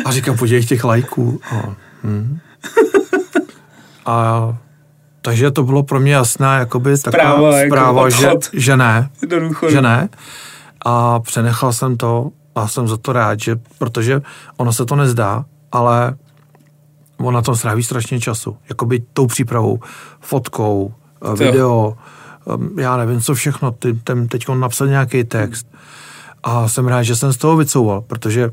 [0.06, 1.42] A říkám, podívej těch lajků.
[1.52, 2.40] A, hm.
[4.06, 4.58] a
[5.22, 8.50] takže to bylo pro mě jasná jakoby Zpráva, taková jako zpráva, že, odchod.
[8.54, 9.10] že ne,
[9.70, 10.10] že ne.
[10.86, 14.22] A přenechal jsem to a jsem za to rád, že, protože
[14.58, 16.16] ono se to nezdá, ale
[17.18, 18.58] on na tom stráví strašně času.
[18.70, 19.80] Jakoby tou přípravou,
[20.20, 20.94] fotkou,
[21.26, 21.98] eh, video,
[22.78, 25.68] eh, já nevím, co všechno, ty, ten teď napsal nějaký text.
[26.44, 28.50] A jsem rád, že jsem z toho vycouval, protože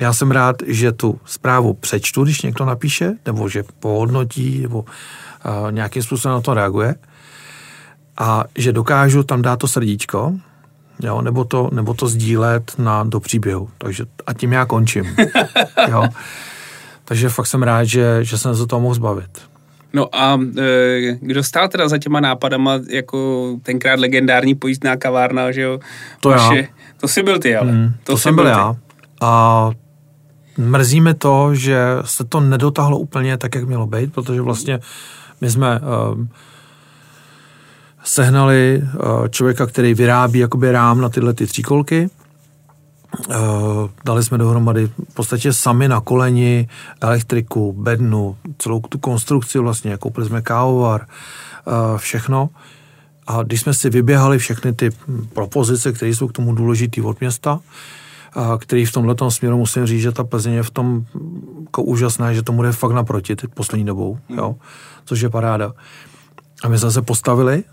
[0.00, 5.72] já jsem rád, že tu zprávu přečtu, když někdo napíše, nebo že pohodnotí, nebo uh,
[5.72, 6.94] nějakým způsobem na to reaguje.
[8.18, 10.32] A že dokážu tam dát to srdíčko,
[11.02, 13.70] jo, nebo, to, nebo to sdílet na, do příběhu.
[13.78, 15.16] Takže a tím já končím.
[15.90, 16.04] jo.
[17.04, 19.42] Takže fakt jsem rád, že, že jsem se toho mohl zbavit.
[19.92, 25.60] No a e, kdo stál teda za těma nápadama, jako tenkrát legendární pojízdná kavárna, že
[25.60, 25.80] jo?
[26.20, 26.50] To já.
[27.00, 27.72] To jsi byl ty, ale.
[27.72, 28.50] Mm, to, to jsem byl ty.
[28.50, 28.76] já.
[29.20, 29.70] A
[30.58, 34.80] mrzí mi to, že se to nedotáhlo úplně tak, jak mělo být, protože vlastně
[35.40, 36.28] my jsme um,
[38.04, 42.10] sehnali uh, člověka, který vyrábí jakoby rám na tyhle ty tříkolky.
[43.28, 43.34] Uh,
[44.04, 46.68] dali jsme dohromady v podstatě sami na koleni
[47.00, 51.06] elektriku, bednu, celou tu konstrukci vlastně, koupili jsme kávovar,
[51.66, 52.48] uh, všechno.
[53.26, 54.90] A když jsme si vyběhali všechny ty
[55.32, 57.60] propozice, které jsou k tomu důležité od města,
[58.32, 61.06] a který v tomhle směru musím říct, že ta Plzeň je v tom
[61.60, 64.56] jako úžasná, že tomu jde fakt naproti teď poslední dobou, jo,
[65.04, 65.72] což je paráda.
[66.62, 67.64] A my jsme se postavili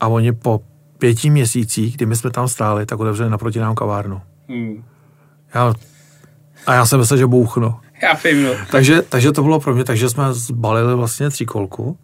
[0.00, 0.60] a oni po
[0.98, 4.20] pěti měsících, kdy my jsme tam stáli, tak otevřeli naproti nám kavárnu.
[4.48, 4.84] Hmm.
[5.54, 5.74] Já,
[6.66, 7.74] a já jsem myslel, že bouchnu.
[8.02, 8.50] Já vím, no.
[8.70, 11.98] Takže, takže to bylo pro mě, takže jsme zbalili vlastně tříkolku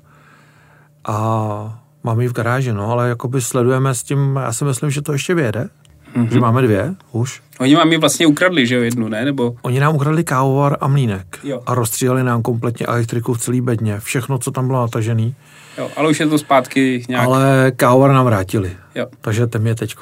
[1.04, 5.02] a máme ji v garáži, no, ale jakoby sledujeme s tím, já si myslím, že
[5.02, 5.68] to ještě vyjede,
[6.16, 6.28] mm-hmm.
[6.32, 7.42] že máme dvě už.
[7.60, 9.24] Oni vám ji vlastně ukradli, že jo, jednu, ne?
[9.24, 9.54] Nebo...
[9.62, 11.60] Oni nám ukradli kávovar a mlínek Jo.
[11.66, 15.34] a rozstříhali nám kompletně elektriku v celý bedně, všechno, co tam bylo natažený,
[15.78, 17.26] Jo, ale už je to zpátky nějak...
[17.26, 19.96] ale kávovar nám vrátili, Jo, takže ten je teď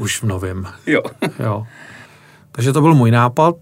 [0.00, 0.66] už v novém.
[0.86, 1.02] jo.
[1.38, 1.66] Jo.
[2.52, 3.54] Takže to byl můj nápad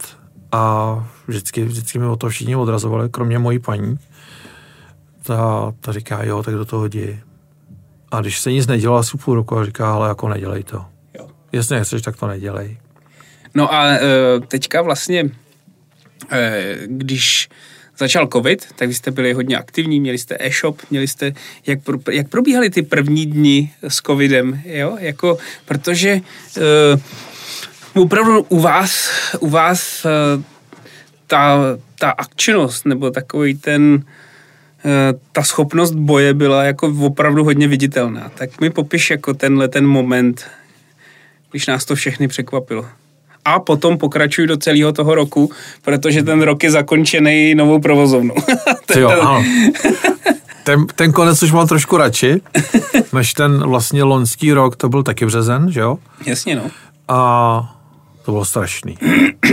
[0.53, 0.95] a
[1.27, 3.99] vždycky, vždycky mi o to všichni odrazovali, kromě mojí paní.
[5.23, 7.21] Ta, ta říká, jo, tak do toho jdi.
[8.11, 10.85] A když se nic nedělá asi půl roku, a říká, ale jako nedělej to.
[11.19, 11.29] jo.
[11.53, 12.79] Jestli nechceš, tak to nedělej.
[13.55, 14.01] No a e,
[14.49, 15.31] teďka vlastně,
[16.31, 17.49] e, když
[17.99, 21.33] začal covid, tak vy jste byli hodně aktivní, měli jste e-shop, měli jste,
[21.67, 26.21] jak, pro, jak probíhaly ty první dny s covidem, jo, jako, protože e,
[27.95, 30.09] opravdu u vás, u vás e,
[31.27, 31.59] ta,
[31.99, 34.05] ta akčnost, nebo takový ten,
[35.33, 38.31] ta schopnost boje byla jako opravdu hodně viditelná.
[38.35, 40.45] Tak mi popiš jako tenhle ten moment,
[41.51, 42.87] když nás to všechny překvapilo.
[43.45, 45.51] A potom pokračuj do celého toho roku,
[45.83, 48.35] protože ten rok je zakončený novou provozovnou.
[48.87, 49.45] Ty jo, ano.
[50.65, 52.41] Ten, ten konec už mám trošku radši,
[53.13, 55.99] než ten vlastně loňský rok, to byl taky březen, že jo?
[56.27, 56.63] Jasně, no.
[57.09, 57.75] A
[58.25, 58.99] to bylo strašný.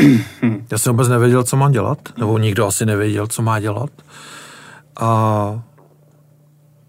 [0.71, 3.89] Já jsem vůbec nevěděl, co mám dělat, nebo nikdo asi nevěděl, co má dělat.
[4.99, 5.61] A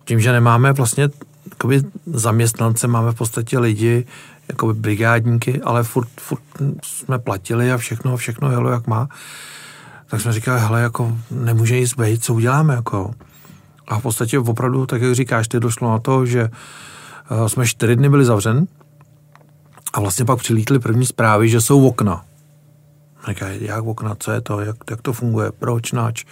[0.05, 1.09] tím, že nemáme vlastně
[1.51, 4.07] jakoby zaměstnance, máme v podstatě lidi,
[4.49, 6.43] jakoby brigádníky, ale furt, furt
[6.83, 9.09] jsme platili a všechno, všechno jelo, jak má.
[10.07, 13.11] Tak jsme říkali, hele, jako nemůže nic být, co uděláme, jako.
[13.89, 16.51] A v podstatě opravdu, tak jak říkáš, ty došlo na to, že
[17.31, 18.67] uh, jsme čtyři dny byli zavřen,
[19.93, 22.25] a vlastně pak přilítly první zprávy, že jsou okna.
[23.29, 26.25] Říkají, jak okna, co je to, jak, jak to funguje, proč, nač.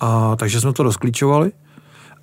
[0.00, 1.52] A, takže jsme to rozklíčovali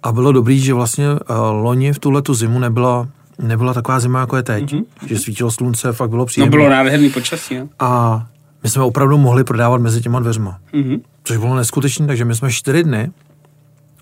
[0.03, 1.17] a bylo dobrý, že vlastně uh,
[1.51, 3.07] loni v tuhle tu zimu nebyla,
[3.39, 4.73] nebyla taková zima, jako je teď.
[4.73, 4.85] Mm-hmm.
[5.05, 6.49] Že svítilo slunce, fakt bylo No příjemné.
[6.57, 7.69] bylo nádherný počasí, no.
[7.80, 8.26] A
[8.63, 10.59] my jsme opravdu mohli prodávat mezi těma dveřma.
[10.73, 11.01] Mhm.
[11.23, 13.11] Což bylo neskutečné, takže my jsme čtyři dny,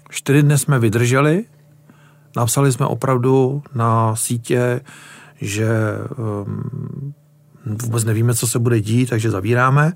[0.09, 1.45] čtyři dny jsme vydrželi,
[2.35, 4.81] napsali jsme opravdu na sítě,
[5.41, 5.67] že
[6.45, 7.13] um,
[7.83, 9.93] vůbec nevíme, co se bude dít, takže zavíráme.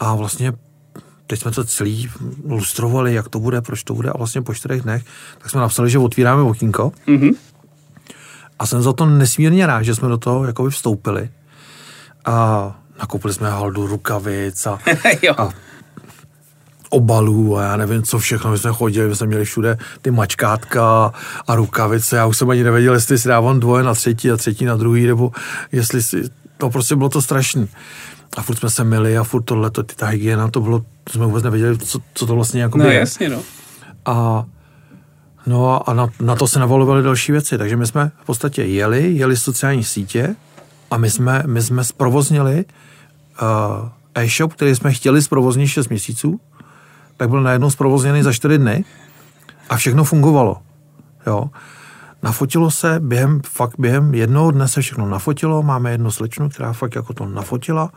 [0.00, 0.52] A vlastně
[1.26, 2.10] teď jsme to celý
[2.48, 5.04] lustrovali, jak to bude, proč to bude a vlastně po čtyřech dnech,
[5.38, 7.30] tak jsme napsali, že otvíráme okýnko Mhm.
[8.58, 11.28] a jsem za to nesmírně rád, že jsme do toho jakoby vstoupili
[12.24, 14.78] a nakoupili jsme haldu rukavic a,
[15.38, 15.48] a
[16.90, 18.50] obalů a já nevím, co všechno.
[18.50, 21.12] My jsme chodili, my jsme měli všude ty mačkátka
[21.46, 22.16] a rukavice.
[22.16, 25.06] Já už jsem ani nevěděl, jestli si dávám dvoje na třetí a třetí na druhý,
[25.06, 25.32] nebo
[25.72, 26.22] jestli si...
[26.58, 27.66] To prostě bylo to strašné.
[28.36, 31.26] A furt jsme se myli a furt tohle, to, ta hygiena, to bylo, to jsme
[31.26, 32.98] vůbec nevěděli, co, co to vlastně jako No je.
[32.98, 33.42] jasně, no.
[34.04, 34.44] A,
[35.46, 37.58] no a na, na to se navalovaly další věci.
[37.58, 40.36] Takže my jsme v podstatě jeli, jeli sociální sítě
[40.90, 42.64] a my jsme, my jsme zprovoznili
[43.42, 46.40] uh, e-shop, který jsme chtěli zprovoznit 6 měsíců,
[47.16, 48.84] tak byl najednou zprovozněný za 4 dny
[49.68, 50.56] a všechno fungovalo.
[51.26, 51.50] Jo.
[52.26, 56.94] Nafotilo se během, fakt během jednoho dne se všechno nafotilo, máme jednu slečnu, která fakt
[56.94, 57.90] jako to nafotila,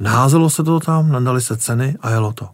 [0.00, 2.48] naházelo se to tam, nadali se ceny a jelo to.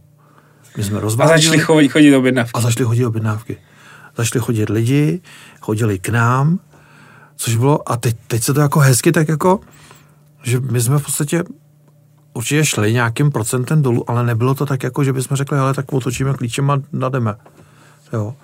[0.76, 1.38] My jsme A rozváděli.
[1.40, 2.52] začali chodit, chodit do objednávky.
[2.54, 3.56] A začali chodit objednávky.
[4.16, 5.20] Začali chodit lidi,
[5.60, 6.58] chodili k nám,
[7.36, 9.60] což bylo, a teď, teď se to jako hezky tak jako,
[10.42, 11.44] že my jsme v podstatě
[12.34, 15.92] určitě šli nějakým procentem dolů, ale nebylo to tak jako, že bychom řekli, ale tak
[15.92, 17.34] otočíme klíčem a nademe.
[18.12, 18.34] Jo.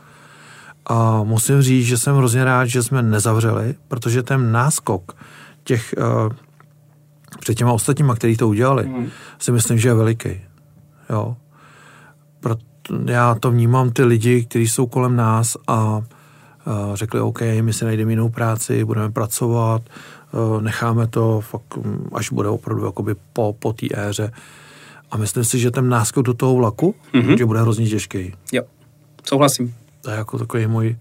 [0.88, 5.16] A musím říct, že jsem hrozně rád, že jsme nezavřeli, protože ten náskok
[5.64, 6.32] těch uh,
[7.40, 9.08] před těma ostatníma, kteří to udělali, mm.
[9.38, 10.40] si myslím, že je veliký.
[11.10, 11.36] Jo.
[12.40, 12.68] Proto
[13.04, 16.02] já to vnímám ty lidi, kteří jsou kolem nás a, a
[16.94, 19.82] řekli, OK, my si najdeme jinou práci, budeme pracovat,
[20.32, 24.32] uh, necháme to, fakt, mm, až bude opravdu jakoby po, po té éře.
[25.10, 27.38] A myslím si, že ten náskok do toho vlaku, mm-hmm.
[27.38, 28.34] že bude hrozně těžký.
[28.52, 28.62] Jo,
[29.28, 29.74] souhlasím.
[30.08, 30.96] To je jako takový můj...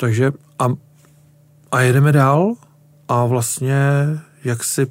[0.00, 0.66] Takže a,
[1.72, 2.54] a jedeme dál
[3.08, 3.76] a vlastně,
[4.44, 4.86] jak si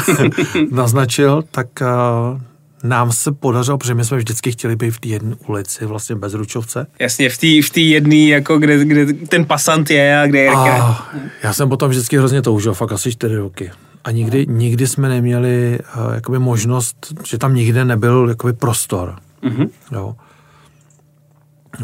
[0.70, 2.40] naznačil, tak uh,
[2.82, 6.34] nám se podařilo, protože my jsme vždycky chtěli být v té jedné ulici, vlastně bez
[6.34, 6.86] ručovce.
[6.98, 10.50] Jasně, v té v tý jedné, jako kde, kde ten pasant je a kde je...
[10.50, 11.08] A
[11.42, 13.70] já jsem potom vždycky hrozně toužil, fakt asi čtyři roky.
[14.04, 19.16] A nikdy, nikdy jsme neměli uh, jakoby možnost, že tam nikde nebyl jakoby prostor.
[19.42, 19.66] Mhm.
[19.92, 20.16] Jo.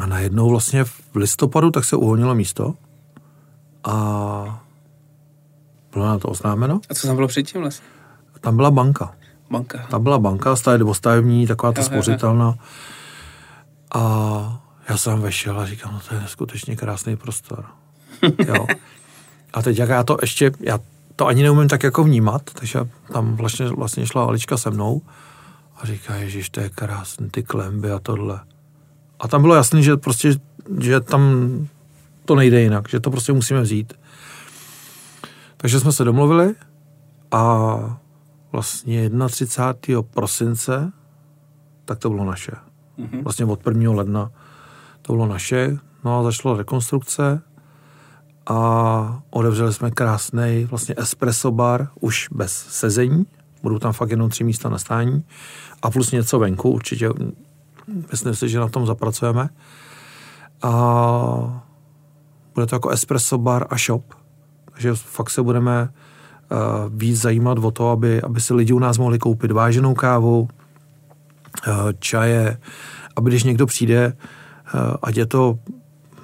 [0.01, 2.75] A najednou vlastně v listopadu tak se uvolnilo místo
[3.85, 4.63] a
[5.93, 6.81] bylo na to oznámeno.
[6.91, 7.87] A co tam bylo předtím vlastně?
[8.41, 9.15] Tam byla banka.
[9.51, 9.87] Banka.
[9.91, 12.55] Tam byla banka, staje, nebo stavební, taková ta spořitelna.
[13.95, 17.65] A já jsem vešel a říkám, no to je neskutečně krásný prostor.
[18.47, 18.67] jo.
[19.53, 20.79] A teď jak já to ještě, já
[21.17, 22.81] to ani neumím tak jako vnímat, takže
[23.13, 25.03] tam vlastně, vlastně šla Alička se mnou
[25.77, 28.41] a říká, ježiš, to je krásný, ty klemby a tohle.
[29.21, 30.35] A tam bylo jasný, že prostě,
[30.81, 31.23] že tam
[32.25, 33.93] to nejde jinak, že to prostě musíme vzít.
[35.57, 36.55] Takže jsme se domluvili
[37.31, 37.77] a
[38.53, 40.03] vlastně 31.
[40.03, 40.93] prosince,
[41.85, 42.53] tak to bylo naše.
[42.97, 43.23] Mhm.
[43.23, 43.93] Vlastně od 1.
[43.93, 44.31] ledna
[45.03, 45.79] to bylo naše.
[46.05, 47.43] No a začala rekonstrukce
[48.47, 53.27] a otevřeli jsme krásný vlastně espresso bar, už bez sezení.
[53.63, 55.25] Budou tam fakt jenom tři místa na stání
[55.83, 57.09] a plus něco venku, určitě
[58.11, 59.49] myslím si, že na tom zapracujeme.
[60.63, 60.73] A
[62.55, 64.03] bude to jako espresso bar a shop,
[64.73, 66.59] takže fakt se budeme uh,
[66.89, 70.49] víc zajímat o to, aby, aby si lidi u nás mohli koupit váženou kávu, uh,
[71.99, 72.59] čaje,
[73.17, 74.13] aby když někdo přijde,
[74.75, 75.59] uh, ať je to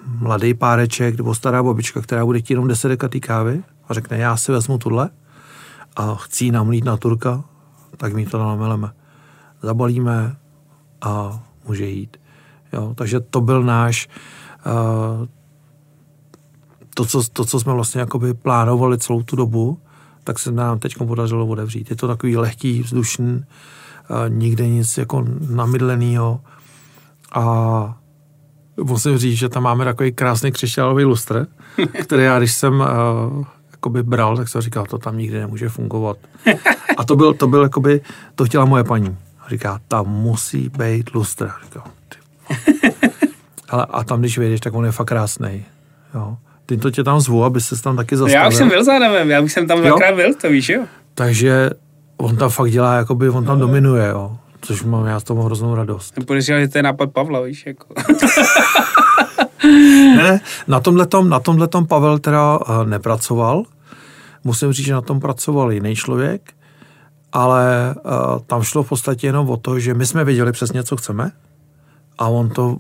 [0.07, 4.37] mladý páreček nebo stará babička, která bude chtít jenom 10 dekatý kávy a řekne, já
[4.37, 5.11] si vezmu tuhle
[5.97, 7.45] a chci namlít na turka,
[7.97, 8.91] tak my to nameleme.
[9.63, 10.37] Zabalíme
[11.01, 12.17] a může jít.
[12.73, 14.09] Jo, takže to byl náš
[14.67, 15.27] uh,
[16.95, 19.79] to co, to, co jsme vlastně jakoby plánovali celou tu dobu,
[20.25, 21.91] tak se nám teď podařilo otevřít.
[21.91, 26.41] Je to takový lehký, vzdušný, uh, nikde nic jako namydlenýho
[27.33, 27.99] a
[28.83, 31.47] musím říct, že tam máme takový krásný křišťálový lustr,
[32.03, 36.17] který já, když jsem uh, jakoby bral, tak jsem říkal, to tam nikdy nemůže fungovat.
[36.97, 38.01] A to byl, to byl jakoby,
[38.35, 39.17] to chtěla moje paní.
[39.53, 41.45] Říká, tam musí být lustr.
[41.45, 42.19] A Říkal, ty.
[43.69, 45.65] Ale a tam, když vyjdeš, tak on je fakt krásný.
[46.15, 46.37] Jo.
[46.67, 48.43] Ty to tě tam zvu, aby se tam taky zastavil.
[48.43, 50.85] Já už jsem byl za Adamem, já už jsem tam dvakrát byl, to víš, jo?
[51.15, 51.71] Takže
[52.17, 54.37] on tam fakt dělá, jakoby on tam dominuje, jo.
[54.61, 56.15] Což mám já z toho hroznou radost.
[56.15, 57.95] Jsem podezříval, že to je nápad Pavla, víš, jako.
[60.17, 63.63] Ne, na tomhletom, na tomhletom Pavel teda uh, nepracoval.
[64.45, 66.53] Musím říct, že na tom pracoval jiný člověk,
[67.33, 70.97] ale uh, tam šlo v podstatě jenom o to, že my jsme věděli přesně, co
[70.97, 71.33] chceme
[72.18, 72.78] a on to,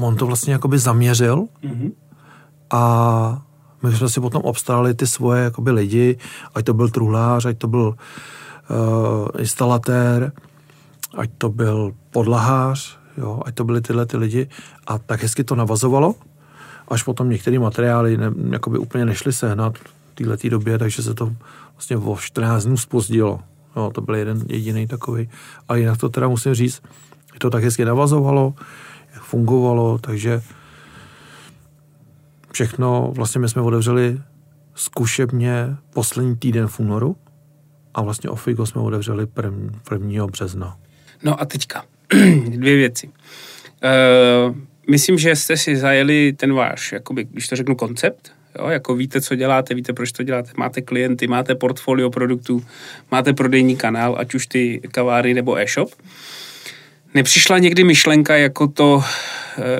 [0.00, 1.92] on to vlastně jakoby zaměřil Mhm.
[2.70, 3.42] a
[3.82, 6.18] my jsme si potom obstarali ty svoje jakoby lidi,
[6.54, 7.94] ať to byl truhlář, ať to byl
[8.70, 10.32] uh, instalatér,
[11.16, 14.48] ať to byl podlahář, jo, ať to byly tyhle ty lidi
[14.86, 16.14] a tak hezky to navazovalo,
[16.88, 21.32] až potom některé materiály ne, jakoby úplně nešly sehnat v této době, takže se to
[21.72, 23.40] vlastně o 14 dnů spozdilo.
[23.76, 25.28] Jo, to byl jeden jediný takový.
[25.68, 26.82] Ale jinak to teda musím říct,
[27.38, 28.54] to tak hezky navazovalo,
[29.20, 30.42] fungovalo, takže
[32.52, 34.20] všechno, vlastně my jsme otevřeli
[34.74, 37.16] zkušebně poslední týden v únoru
[37.94, 39.26] a vlastně Ofigo jsme otevřeli
[39.92, 40.26] 1.
[40.26, 40.78] března.
[41.22, 41.84] No a teďka
[42.48, 43.06] dvě věci.
[43.08, 44.56] Uh,
[44.90, 49.20] myslím, že jste si zajeli ten váš, jakoby, když to řeknu, koncept, jo, jako víte,
[49.20, 52.64] co děláte, víte, proč to děláte, máte klienty, máte portfolio produktů,
[53.10, 55.90] máte prodejní kanál, ať už ty kavárny nebo e-shop.
[57.14, 59.04] Nepřišla někdy myšlenka jako to uh,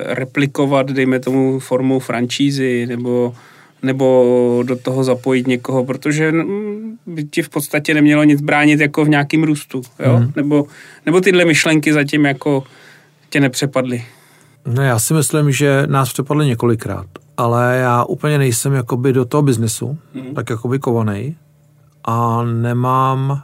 [0.04, 3.34] replikovat, dejme tomu, formou francízy nebo
[3.84, 9.04] nebo do toho zapojit někoho, protože mm, by ti v podstatě nemělo nic bránit jako
[9.04, 10.18] v nějakým růstu, jo?
[10.18, 10.32] Mm.
[10.36, 10.66] Nebo,
[11.06, 12.64] nebo tyhle myšlenky zatím jako
[13.30, 14.04] tě nepřepadly.
[14.66, 17.06] No já si myslím, že nás přepadly několikrát,
[17.36, 20.34] ale já úplně nejsem jakoby do toho biznesu, mm.
[20.34, 21.36] tak jakoby kovaný
[22.04, 23.42] a nemám,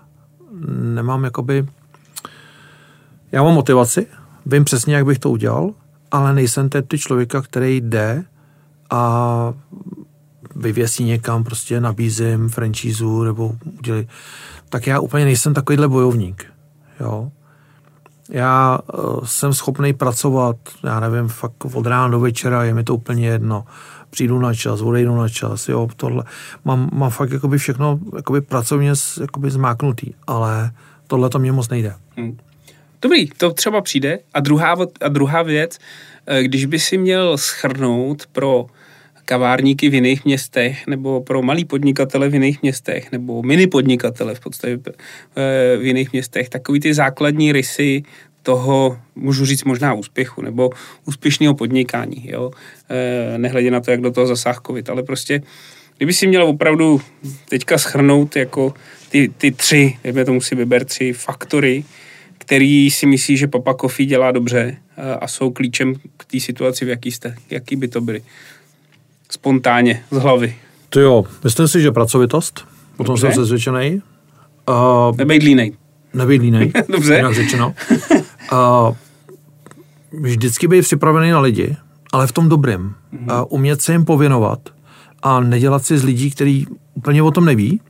[0.79, 1.67] nemám jakoby,
[3.33, 4.07] já mám motivaci,
[4.47, 5.71] vím přesně, jak bych to udělal,
[6.11, 8.25] ale nejsem ten ty člověka, který jde
[8.91, 9.55] a
[10.57, 14.09] vyvěsí někam, prostě nabízím franchízu nebo udělí.
[14.69, 16.47] Tak já úplně nejsem takovýhle bojovník.
[17.01, 17.31] Jo.
[18.31, 22.95] Já uh, jsem schopný pracovat, já nevím, fakt od rána do večera, je mi to
[22.95, 23.65] úplně jedno.
[24.11, 26.25] Přijdu na čas, odejdu na čas, jo, tohle.
[26.65, 30.71] Mám, mám fakt jakoby všechno jakoby pracovně jakoby zmáknutý, ale
[31.07, 31.95] tohle to mě moc nejde.
[32.17, 32.39] Hmm.
[33.03, 34.19] Dobrý, to třeba přijde.
[34.35, 35.79] A druhá, a druhá věc,
[36.27, 38.67] eh, když by si měl schrnout pro
[39.31, 44.41] kavárníky v jiných městech nebo pro malý podnikatele v jiných městech nebo mini podnikatele v
[44.41, 48.03] podstatě eh, v jiných městech, takový ty základní rysy
[48.43, 50.71] toho, můžu říct možná úspěchu nebo
[51.07, 52.51] úspěšného podnikání, jo?
[52.91, 55.43] Eh, nehledě na to, jak do toho zasáh COVID, ale prostě
[55.97, 57.01] kdyby si měl opravdu
[57.49, 58.75] teďka schrnout jako
[59.11, 61.85] ty, ty tři, dejme tomu si vyber tři faktory,
[62.39, 66.85] který si myslí, že Papa Coffee dělá dobře eh, a jsou klíčem k té situaci,
[66.85, 68.23] v jaký jste, jaký by to byly
[69.31, 70.57] spontánně z hlavy?
[70.89, 72.67] To jo, myslím si, že pracovitost,
[72.97, 73.21] potom Dobře.
[73.21, 74.03] jsem se zvětšený.
[74.69, 75.73] Uh, Nebejt línej.
[76.15, 77.17] Nebejt línej, Dobře.
[77.17, 77.75] jinak řečeno.
[78.53, 78.95] Uh,
[80.21, 81.77] vždycky být připravený na lidi,
[82.13, 82.95] ale v tom dobrém.
[83.15, 83.41] Mm-hmm.
[83.41, 84.59] Uh, umět se jim pověnovat
[85.23, 87.81] a nedělat si z lidí, který úplně o tom neví,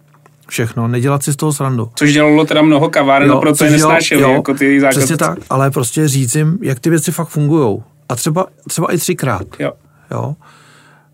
[0.48, 1.90] všechno, nedělat si z toho srandu.
[1.94, 4.98] Což dělalo teda mnoho kaváren, no, proto je nesnášeli, jako ty zákazci.
[4.98, 7.82] Přesně tak, ale prostě říct jim, jak ty věci fakt fungují.
[8.08, 9.46] A třeba, třeba i třikrát.
[9.58, 9.72] Jo.
[10.10, 10.34] jo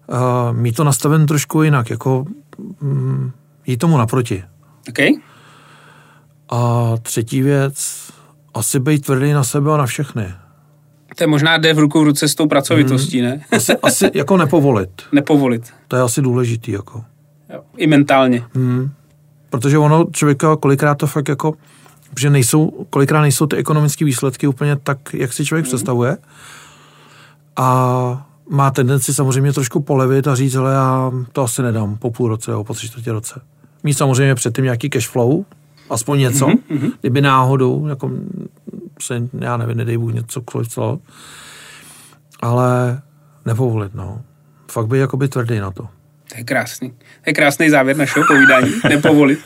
[0.09, 2.25] uh, mít to nastaven trošku jinak, jako
[2.81, 3.31] mm,
[3.67, 4.45] jít tomu naproti.
[4.89, 5.11] Okay.
[6.49, 8.07] A třetí věc,
[8.55, 10.35] asi být tvrdý na sebe a na všechny.
[11.17, 13.41] To je možná jde v ruku v ruce s tou pracovitostí, mm, ne?
[13.53, 14.91] asi, asi jako nepovolit.
[15.13, 15.73] Nepovolit.
[15.89, 17.05] To je asi důležitý, jako.
[17.53, 18.43] Jo, I mentálně.
[18.55, 18.91] Mm,
[19.51, 21.55] protože ono člověka kolikrát to fakt jako,
[22.19, 25.69] že nejsou, kolikrát nejsou ty ekonomické výsledky úplně tak, jak si člověk mm.
[25.69, 26.17] představuje.
[27.57, 32.29] A má tendenci samozřejmě trošku polevit a říct, ale já to asi nedám po půl
[32.29, 33.41] roce, nebo po tři čtvrtě roce.
[33.83, 35.45] Mít samozřejmě předtím nějaký cash flow,
[35.91, 36.93] aspoň něco, mm-hmm.
[37.01, 38.11] kdyby náhodou, jako
[39.03, 40.99] se, já nevím, nedej Bůh něco co,
[42.41, 43.03] ale
[43.47, 44.23] nepovolit, no.
[44.71, 45.89] Fakt by jakoby tvrdý na to.
[46.33, 46.91] To je krásný.
[46.91, 48.73] To je krásný závěr našeho povídání.
[48.89, 49.39] Nepovolit.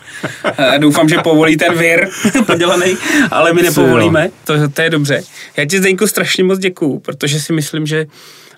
[0.73, 2.09] A doufám, že povolí ten vir
[2.47, 2.97] podělaný,
[3.31, 4.31] ale my nepovolíme.
[4.45, 5.23] To, to je dobře.
[5.57, 8.50] Já ti, Zdeňku, strašně moc děkuju, protože si myslím, že Eh,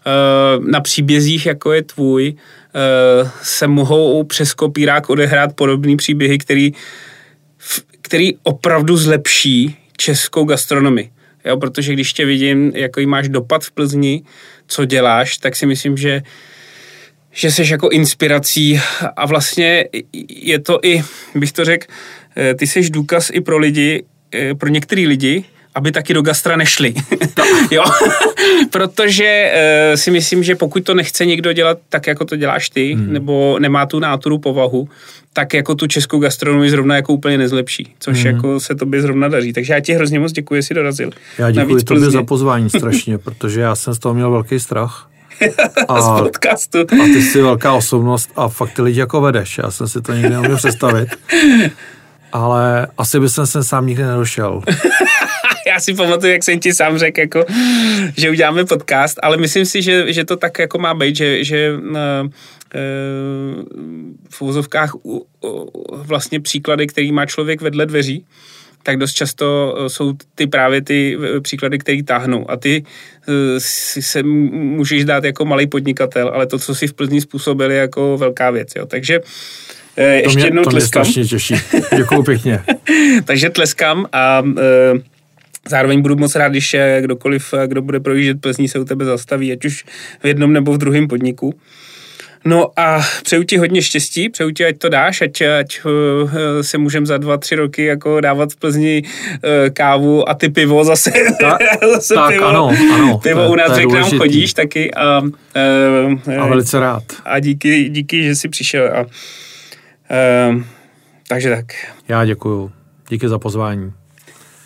[0.71, 6.73] na příbězích, jako je tvůj, eh, se mohou přes kopírák odehrát podobné příběhy, který,
[8.03, 11.11] který opravdu zlepší českou gastronomii.
[11.45, 14.23] Jo, protože když tě vidím, jaký máš dopad v Plzni,
[14.67, 16.23] co děláš, tak si myslím, že
[17.35, 18.81] že jsi jako inspirací
[19.17, 19.85] a vlastně
[20.29, 21.03] je to i,
[21.35, 21.87] bych to řekl,
[22.37, 24.05] eh, ty jsi důkaz i pro lidi,
[24.59, 25.45] pro některý lidi,
[25.75, 26.95] aby taky do gastra nešli.
[27.71, 27.85] jo?
[28.71, 32.95] Protože uh, si myslím, že pokud to nechce někdo dělat tak, jako to děláš ty,
[32.95, 33.13] hmm.
[33.13, 34.89] nebo nemá tu náturu, povahu,
[35.33, 38.35] tak jako tu českou gastronomii zrovna jako úplně nezlepší, což hmm.
[38.35, 39.53] jako se tobě zrovna daří.
[39.53, 41.11] Takže já ti hrozně moc děkuji, že jsi dorazil.
[41.39, 45.09] Já děkuji tobě za pozvání strašně, protože já jsem z toho měl velký strach.
[45.89, 46.79] A, z podcastu.
[46.79, 49.59] A ty jsi velká osobnost a fakt ty lidi jako vedeš.
[49.59, 51.09] Já jsem si to nikdy nemohl představit.
[52.33, 54.63] Ale asi bych se sám nikdy nedošel.
[55.73, 57.45] Já si pamatuju, jak jsem ti sám řekl, jako,
[58.17, 61.73] že uděláme podcast, ale myslím si, že, že to tak jako má být, že, že
[61.73, 61.97] uh,
[64.31, 64.93] v úzovkách
[65.91, 68.25] vlastně příklady, který má člověk vedle dveří,
[68.83, 72.51] tak dost často jsou ty právě ty příklady, které táhnou.
[72.51, 72.85] A ty
[73.59, 77.79] si se můžeš dát jako malý podnikatel, ale to, co si v Plzni způsobil, je
[77.79, 78.69] jako velká věc.
[78.77, 78.87] Jo.
[78.87, 79.21] Takže
[79.97, 81.05] ještě mě, jednou to tleskám.
[81.05, 81.55] To mě těší.
[81.97, 82.65] Děkuju pěkně.
[83.25, 84.43] Takže tleskám a
[85.69, 89.05] Zároveň budu moc rád, když eh, kdokoliv, eh, kdo bude projíždět Plzní, se u tebe
[89.05, 89.85] zastaví, ať už
[90.23, 91.55] v jednom nebo v druhém podniku.
[92.45, 96.79] No a přeju ti hodně štěstí, přeju ti, ať to dáš, ať, ať uh, se
[96.79, 99.03] můžeme za dva, tři roky jako dávat v Plzni
[99.73, 101.13] kávu a ty pivo zase.
[101.41, 101.59] Ta,
[101.95, 103.19] zase tak, pivo, ano, ano.
[103.19, 104.95] Pivo u nás, jak nám chodíš taky.
[104.95, 107.03] A, uh, a velice rád.
[107.25, 108.87] A díky, díky, že jsi přišel.
[108.87, 110.63] A, uh,
[111.29, 111.65] takže tak.
[112.09, 112.73] Já děkuju.
[113.09, 113.93] Díky za pozvání.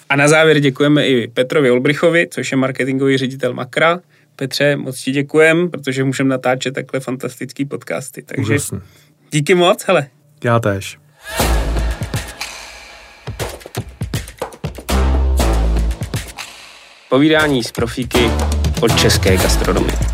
[0.09, 4.01] A na závěr děkujeme i Petrovi Olbrichovi, což je marketingový ředitel Makra.
[4.37, 8.23] Petře, moc ti děkujem, protože můžeme natáčet takhle fantastický podcasty.
[8.23, 8.81] Takže Úžasný.
[9.33, 10.09] díky moc, hele.
[10.45, 10.99] Já též.
[17.09, 18.31] Povídání z profíky
[18.81, 20.06] od české gastronomie.